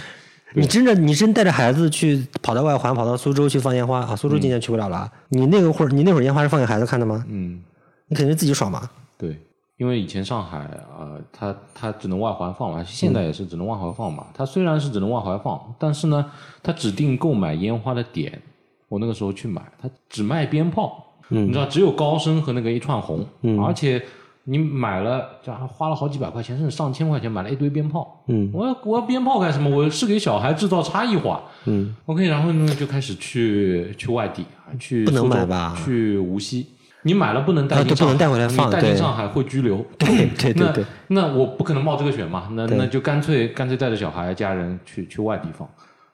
[0.54, 4.16] 你真的，你真带着孩子去跑到外环，跑到苏州去放烟花啊？
[4.16, 5.12] 苏州今年去不了了啊。
[5.30, 7.24] 你那个会儿，你那会儿烟花是放给孩子看的吗？
[7.30, 7.62] 嗯，
[8.08, 8.90] 你肯定自己爽嘛。
[9.18, 9.40] 对，
[9.78, 14.28] 因为以前上海呃，它它只能外环放嘛，现在也是只能外环放嘛。
[14.34, 16.26] 它虽然是只能外环放，但是呢，
[16.62, 18.42] 它指定购买烟花的点，
[18.90, 23.26] 我那个时候去买，它只卖鞭炮，你知道，只有高升和那个一串红，
[23.66, 24.04] 而且
[24.44, 28.24] 你买了，这还花了好几百块钱，甚至上千块钱买了一堆鞭炮。
[28.28, 29.70] 嗯我要我要鞭炮干什么？
[29.70, 31.44] 我是给小孩制造差异化。
[31.66, 34.46] 嗯 OK，然后呢就开始去去外地，
[34.80, 36.66] 去不能买吧去无锡，
[37.04, 39.86] 你买了不能带啊进上海，对不能带回来放你带进上海会拘留。
[40.00, 45.70] 对对 对对，那那我不可能冒这个险嘛，那那就干脆干脆带着小孩家人去去外地放，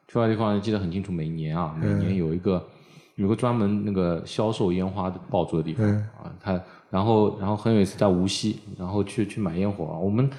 [0.10, 2.62] 去外地放记得很清楚，每年啊每年有一个、
[3.16, 10.30] 有个专门那个销售烟花的爆竹的地方、嗯啊，他然后然后很有一次在无锡，然后去去买烟火，我们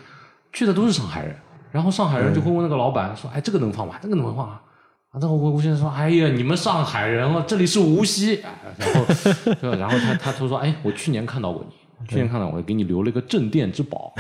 [0.53, 1.37] 去的都是上海人，
[1.71, 3.97] 然后上海人就会问那个老板说：“哎，这个能放吗？
[4.03, 4.63] 这个能放啊？”
[5.11, 8.41] 啊，那我吴先生说：“哎呀，你们上海人哦，这里是无锡。”
[8.77, 9.71] 然后？
[9.79, 14.13] 然后 他他他说：“哎，我去年看到过你，去年看到我给你留了一个镇店之宝。”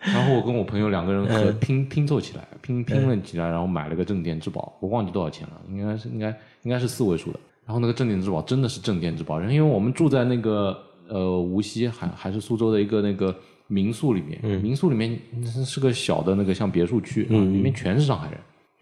[0.00, 6.28] 然后我跟我朋友两个人合拼拼凑起来，拼拼了起来，然后买了个镇店之宝，我忘记多少钱了，应该是应该
[6.62, 7.38] 应该是四位数的。
[7.66, 10.76] 然后那个镇店之宝真的是镇店之宝，因为我们住在那个
[11.10, 13.34] 呃无锡还还是苏州的一个那个
[13.66, 15.18] 民宿里面，民宿里面
[15.66, 18.30] 是个小的那个像别墅区，里面全是上海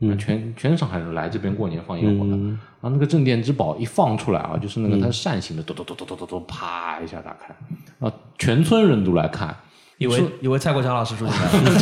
[0.01, 2.37] 人，全全是上海人来这边过年放烟火的。
[2.37, 7.55] 然后那个镇店之宝一放出来啊，就是那个它是扇形的，咚咚咚咚咚咚咚，啪一下打开，
[8.07, 9.57] 啊，全村人都来看。
[9.99, 11.35] 以为以为蔡国强老师住进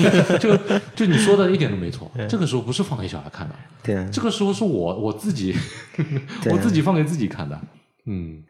[0.06, 0.56] 来，就
[0.94, 2.10] 就你说的一点都没错。
[2.26, 5.54] 这个时候不是放给小孩看的，对，这个时候是我我自己，
[6.50, 7.60] 我自己放给自己看的。
[8.06, 8.42] 嗯，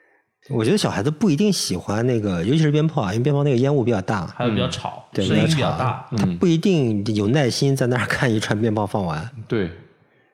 [0.49, 9.29] 我觉得小孩子不一定喜欢那个，尤其是鞭炮啊，因为鞭炮那个烟雾比较大，还有比较吵，对，声音比较大，他不一定有耐心在那儿 看一串鞭炮放完。
[9.49, 9.71] 对，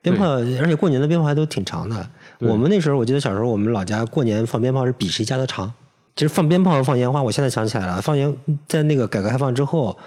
[0.01, 2.07] 鞭炮，而且过年的鞭炮还都挺长的。
[2.39, 5.73] 我们那时候，我记得小时候，我们老家过年放鞭炮是比谁家的长。
[6.15, 8.35] 其实放鞭炮和放烟花，我现在想起来了，放烟
[8.67, 9.97] 在那个改革开放之后，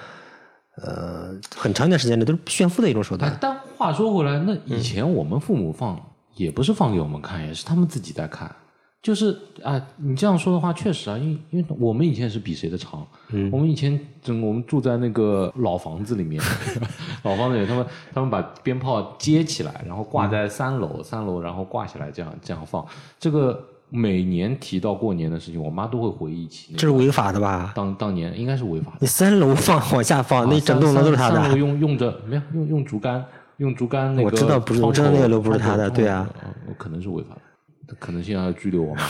[0.76, 3.36] 呃，很长一段时间内都是炫富的一种手段。
[3.40, 6.00] 但话说回来，那以前我们父母放
[6.36, 8.54] 也不是放给我们看，也是他们自己在看。
[9.06, 13.06] 就是啊，你这样说的话，确实啊，因为因为我们以前是比谁的长。
[13.28, 13.48] 嗯。
[13.52, 16.42] 我们以前整我们住在那个老房子里面，
[17.22, 22.84] 老房子里，他们他们把鞭炮接起来，然后挂在三楼，三楼然后挂起来，这样这样放
[23.20, 23.64] 这个。
[23.88, 26.72] 每年提到过年的事情，我妈都会回忆起。
[26.72, 27.72] 这是违法的吧？
[27.72, 28.98] 当当年应该是违法的。
[29.00, 31.36] 你三楼放往下放，那整栋楼都是他的。
[31.36, 33.24] 三楼用用着没有用用竹竿，
[33.58, 34.24] 用竹竿那个。
[34.24, 36.28] 我知道不是，我知道那个楼不是他的，对啊。
[36.76, 37.40] 可能是违法的，
[37.98, 39.02] 可能性要拘留我 妈。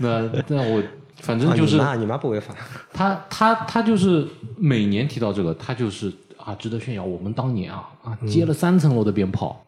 [0.00, 0.82] 那那我
[1.16, 1.76] 反正就是。
[1.76, 2.54] 你妈你妈不违法。
[2.92, 4.26] 他他他就是
[4.56, 7.04] 每年提到这个，他就是啊，值得炫耀。
[7.04, 9.64] 我们当年啊啊接了三层楼的鞭炮，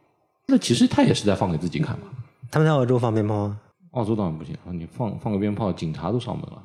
[0.47, 2.07] 那其实他也是在放给自己看嘛。
[2.51, 3.61] 他们在澳洲放鞭炮吗？
[3.93, 4.73] 澳洲当然不行啊！
[4.73, 6.63] 你放放个鞭炮，警察都上门了。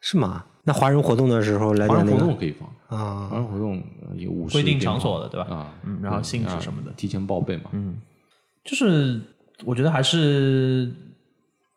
[0.00, 0.44] 是吗？
[0.62, 2.68] 那华人活动的时候来点那个活动可以放
[3.00, 3.26] 啊。
[3.30, 3.82] 华人活动
[4.14, 5.46] 有五规定场所的，对吧？
[5.50, 7.70] 啊，嗯，然后性质什么的，提前报备嘛。
[7.72, 7.96] 嗯，
[8.64, 9.20] 就是
[9.64, 10.92] 我觉得还是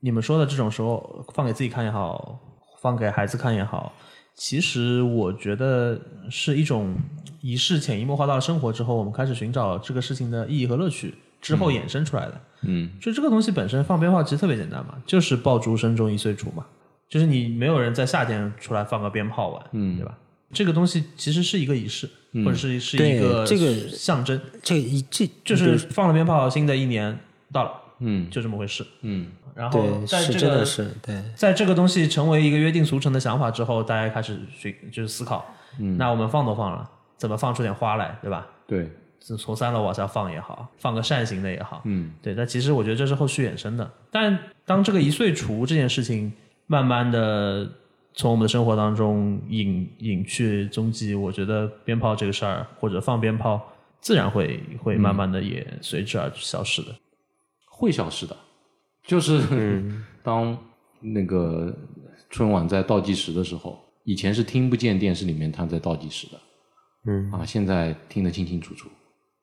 [0.01, 2.37] 你们说的这种时候，放给自己看也好，
[2.81, 3.93] 放给孩子看也好，
[4.35, 5.97] 其实我觉得
[6.29, 6.93] 是一种
[7.39, 11.15] 仪式，潜移默化到了生活之后，我们开始寻找这个事情的意义和乐趣。
[11.41, 16.63] 之后衍生出来的，嗯，就这个东西本身放鞭炮其实特别简单嘛，就是爆竹声中一岁除嘛，
[17.09, 20.15] 就是你没有人在夏天出来放个鞭炮玩，嗯，对吧？
[20.53, 22.07] 这个东西其实是一个仪式，
[22.45, 27.17] 或者是是一个这个象征，这一这就是放了鞭炮，新的一年
[27.51, 27.71] 到了，
[28.01, 35.45] 嗯，就这么回事，嗯，然后在这个是对，在这个东西成为一个约定俗成的想法之后，大家开始去就是思考，
[35.79, 38.45] 嗯，那我们放都放了，怎么放出点花来，对吧？
[38.67, 38.89] 对。
[39.37, 42.33] 从三楼往下放也好，放个扇形的也好，嗯，对。
[42.33, 43.87] 但其实我觉得这是后续衍生的。
[44.09, 44.35] 但
[44.65, 46.33] 当这个一岁除这件事情
[46.65, 47.69] 慢慢的
[48.15, 53.61] 从我们的生活当中隐隐去踪迹，我觉得鞭炮这个事儿或者放鞭炮，
[53.99, 56.87] 自然会会慢慢的也随之而消失的，
[57.82, 58.38] 会消失的。
[59.07, 59.84] 就是
[60.23, 60.55] 当
[60.99, 61.75] 那个
[62.29, 66.39] 春晚在倒计时的时候，以前是听不见电视里面他在倒计时的，
[67.07, 68.88] 嗯啊，现在听得清清楚楚。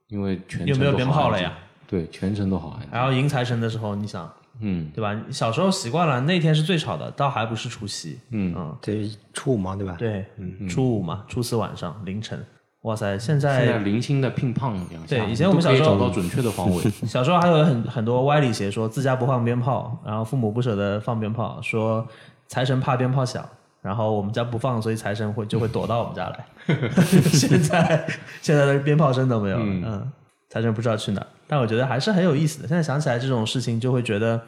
[0.09, 1.59] 因为全有没有鞭炮了呀？
[1.87, 2.89] 对，全程都好安静。
[2.93, 5.21] 然后迎财神的时候，你想，嗯，对吧？
[5.31, 9.97] 小时候习惯了，那天是最吵的，倒还不是除夕，嗯嗯，对，初五嘛，对吧？
[9.99, 12.43] 对，嗯初五嘛，初四晚上凌晨，
[12.83, 16.83] 哇塞，现在现在零星的乒乓两下，对，以前我们小时候找到准确的方位。
[17.07, 22.07] 小时候还有很很多歪理邪说，自家不放鞭炮，然后父母不舍得放鞭炮，说
[22.47, 23.45] 财神怕鞭炮响。
[23.81, 26.45] 然后我们家不放，所以财神会就会躲到我们家来。
[27.31, 28.07] 现在
[28.43, 30.13] 现在的鞭炮声都没有了，嗯，
[30.51, 31.25] 财神不知道去哪。
[31.47, 32.69] 但我觉得还是很有意思的。
[32.69, 34.41] 现在想起来这种事情，就会觉得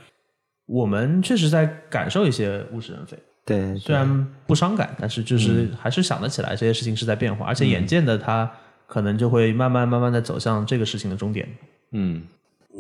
[0.67, 3.17] 我们确实在感受一些物是人非。
[3.51, 8.51] 对，虽然不伤感，但是就是还是想得起来这些事情是在变化，而且眼见的它
[8.87, 11.49] 可能就会慢慢慢慢的走向这个事情的终点。
[11.93, 12.23] 嗯，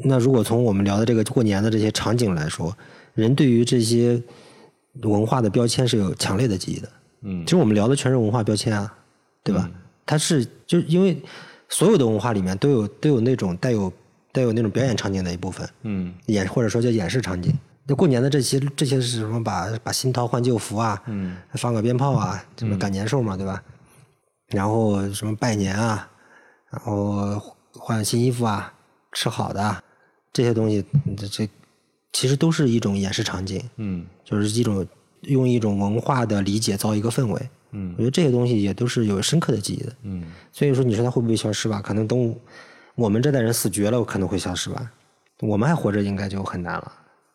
[0.04, 2.76] 那如果从我们聊的这个过年的这些场景来说，
[3.14, 4.22] 人对于这些。
[5.02, 6.88] 文化的标签是有强烈的记忆的，
[7.22, 8.92] 嗯，其实我们聊的全是文化标签啊，
[9.44, 9.70] 对吧？
[10.04, 11.16] 它是就因为
[11.68, 13.90] 所有的文化里面都有都有那种带有
[14.32, 17.56] 带有那种表演场景的一部分，嗯，演或者说叫演示场景。
[17.90, 19.42] 那过年的这些这些是什么？
[19.42, 23.60] 把把新桃换旧符啊，嗯，放个鞭炮啊，什么赶年兽嘛，对吧？
[24.46, 26.08] 然后什么拜年啊，
[26.70, 28.72] 然后换新衣服啊，
[29.10, 29.82] 吃好的
[30.32, 30.84] 这些东西，
[31.16, 31.48] 这这。
[32.12, 34.86] 其实都是一种演示场景，嗯，就是一种
[35.22, 39.92] 用一种文化的理解造一个氛围，嗯，我觉得这些东西也都是有深刻的记忆的。
[40.02, 41.80] 嗯，所以说你说它会不会消失吧？
[41.80, 42.36] 可能等
[42.96, 44.90] 我们这代人死绝了，可能会消失吧。
[45.40, 46.92] 我们还活着，应该就很难了。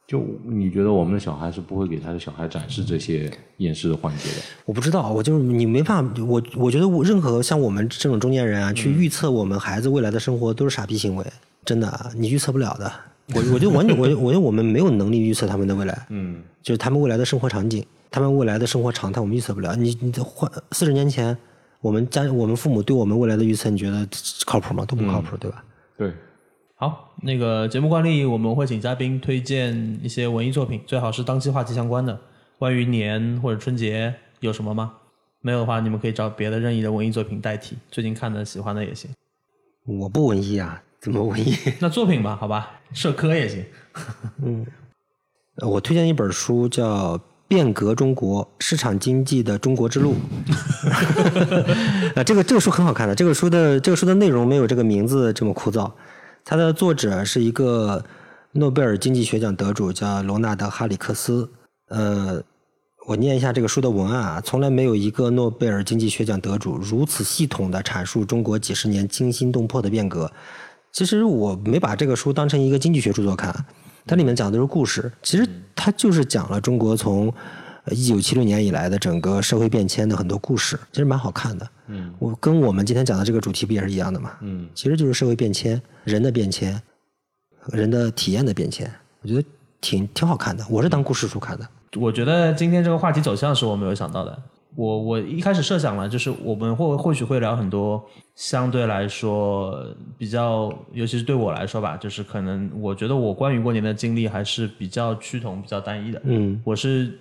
[0.08, 4.36] 就你觉得我们的小孩是不会给他的小孩展示这些演示的环节的？
[4.66, 11.26] 我不知道，我就是你没办法，我我觉得我任何像我们这种中年人啊，去预测我们孩子未来的生活都是傻逼行为，
[11.66, 12.92] 真的，你预测不了的。
[13.34, 19.76] 我我就完全我我觉得我们没有能力预测他们的未来，嗯，就是他们未来的生活场景，他们未来的生活常态，我们预测不了。
[19.76, 21.36] 你你换四十年前，
[21.82, 24.08] 我们家我们父母对我们未来的预测，你觉得
[24.46, 24.86] 靠谱吗？
[24.86, 25.64] 都不靠谱，对吧？
[25.98, 26.14] 对。
[26.86, 32.16] 好，那个节目惯例，我们会请嘉宾推荐一些文艺作品，最好是当期话题相关的。
[32.60, 34.94] 关于年或者春节有什么吗？
[35.42, 37.76] 没有的话，你们可以找别的任意的文艺作品代替。
[37.90, 39.10] 最近看的、喜欢的也行。
[39.88, 41.56] 我不文艺啊，怎么文艺？
[41.82, 43.66] 那作品吧，好吧，社科也行。
[44.46, 44.64] 嗯，
[45.66, 47.18] 我推荐一本书，叫
[47.48, 50.14] 《变革中国：市场经济的中国之路》。
[52.14, 53.16] 啊，这个这个书很好看的。
[53.16, 55.92] 这个书的这个书的内容没有这个名字这么枯燥。
[56.48, 58.06] 它的作者是一个
[58.52, 61.50] 诺贝尔经济学奖得主，叫罗纳德·哈里克斯。
[61.90, 62.40] 呃，
[63.08, 70.32] 我念一下这个书的文案啊，从来没有一个诺贝尔经济学奖得主如此系统的阐述中国几十年惊心动魄的变革。
[70.92, 73.66] 其实我没把这个书当成一个经济学著作看，
[74.06, 75.12] 它里面讲的是故事。
[75.24, 77.34] 其实它就是讲了中国从
[77.90, 81.68] 一九七六年以来的整个社会变迁的很多故事，其实蛮好看的。
[81.88, 84.38] 嗯，我跟我们今天讲的这个主题不也是一样的吗？
[84.42, 85.82] 嗯，其实就是社会变迁。
[86.04, 86.82] 人的变迁，
[87.72, 89.44] 人的体验的变迁，我觉得
[89.82, 90.66] 挺挺好看的。
[90.70, 91.68] 我是当故事书看的。
[91.98, 94.38] 我觉得今天这个话题走向是我没有想到的。
[94.76, 98.04] 我我一开始设想了，就是我们或或许会聊很多
[98.36, 99.82] 相对来说
[100.18, 106.22] 比较，尤其是对我来说吧，就是可能我觉得我关于过年的经历还是比较趋同、比较单一的。
[106.26, 107.18] 嗯，我是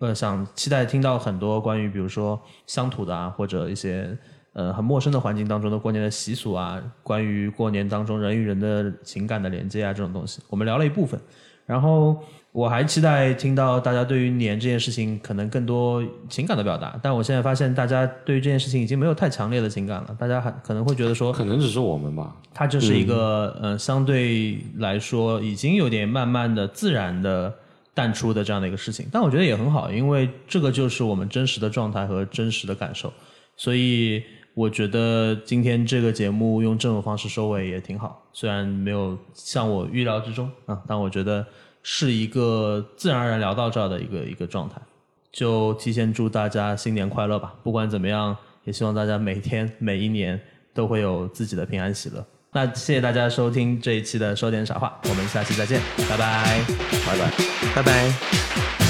[0.00, 4.18] 呃想期待听到很多关于比如说乡土的啊，或者一些。
[4.52, 11.18] 呃，很陌生的环境当中的过年的习俗啊，关于过年当中人与人的情感的连接啊，这种东西，我们聊了一部分。
[11.66, 12.20] 然后
[12.50, 16.98] 我还期待听到大家对于年这件事情可能更多情感的表达。
[17.00, 20.16] 但我现在发现，大家对于这件事情已经没有太强烈的情感了。
[20.18, 22.34] 大家还可能会觉得说，可能只是我们吧。
[22.52, 27.54] 它就是一个呃，相对来说已经有点慢慢的自然的
[27.94, 29.06] 淡出的这样的一个事情。
[29.12, 33.12] 但我觉得也很好，因为这个就是我们真实的状态和真实的感受，
[33.56, 34.22] 所以。
[34.52, 41.46] 我觉得今天这个节目用这种方式收尾也挺好，虽然没有像我预料之中啊，但我觉得
[41.84, 44.82] 是一个自然而然聊到这儿的一个一个状态。
[45.30, 47.54] 就提前祝大家新年快乐吧！
[47.62, 50.38] 不管怎么样，也希望大家每天每一年
[50.74, 52.26] 都会有自己的平安喜乐。
[52.52, 56.60] 那谢谢大家收听这一期的说点傻话，我们下期再见，拜拜，
[57.06, 57.30] 拜拜，
[57.76, 58.89] 拜拜。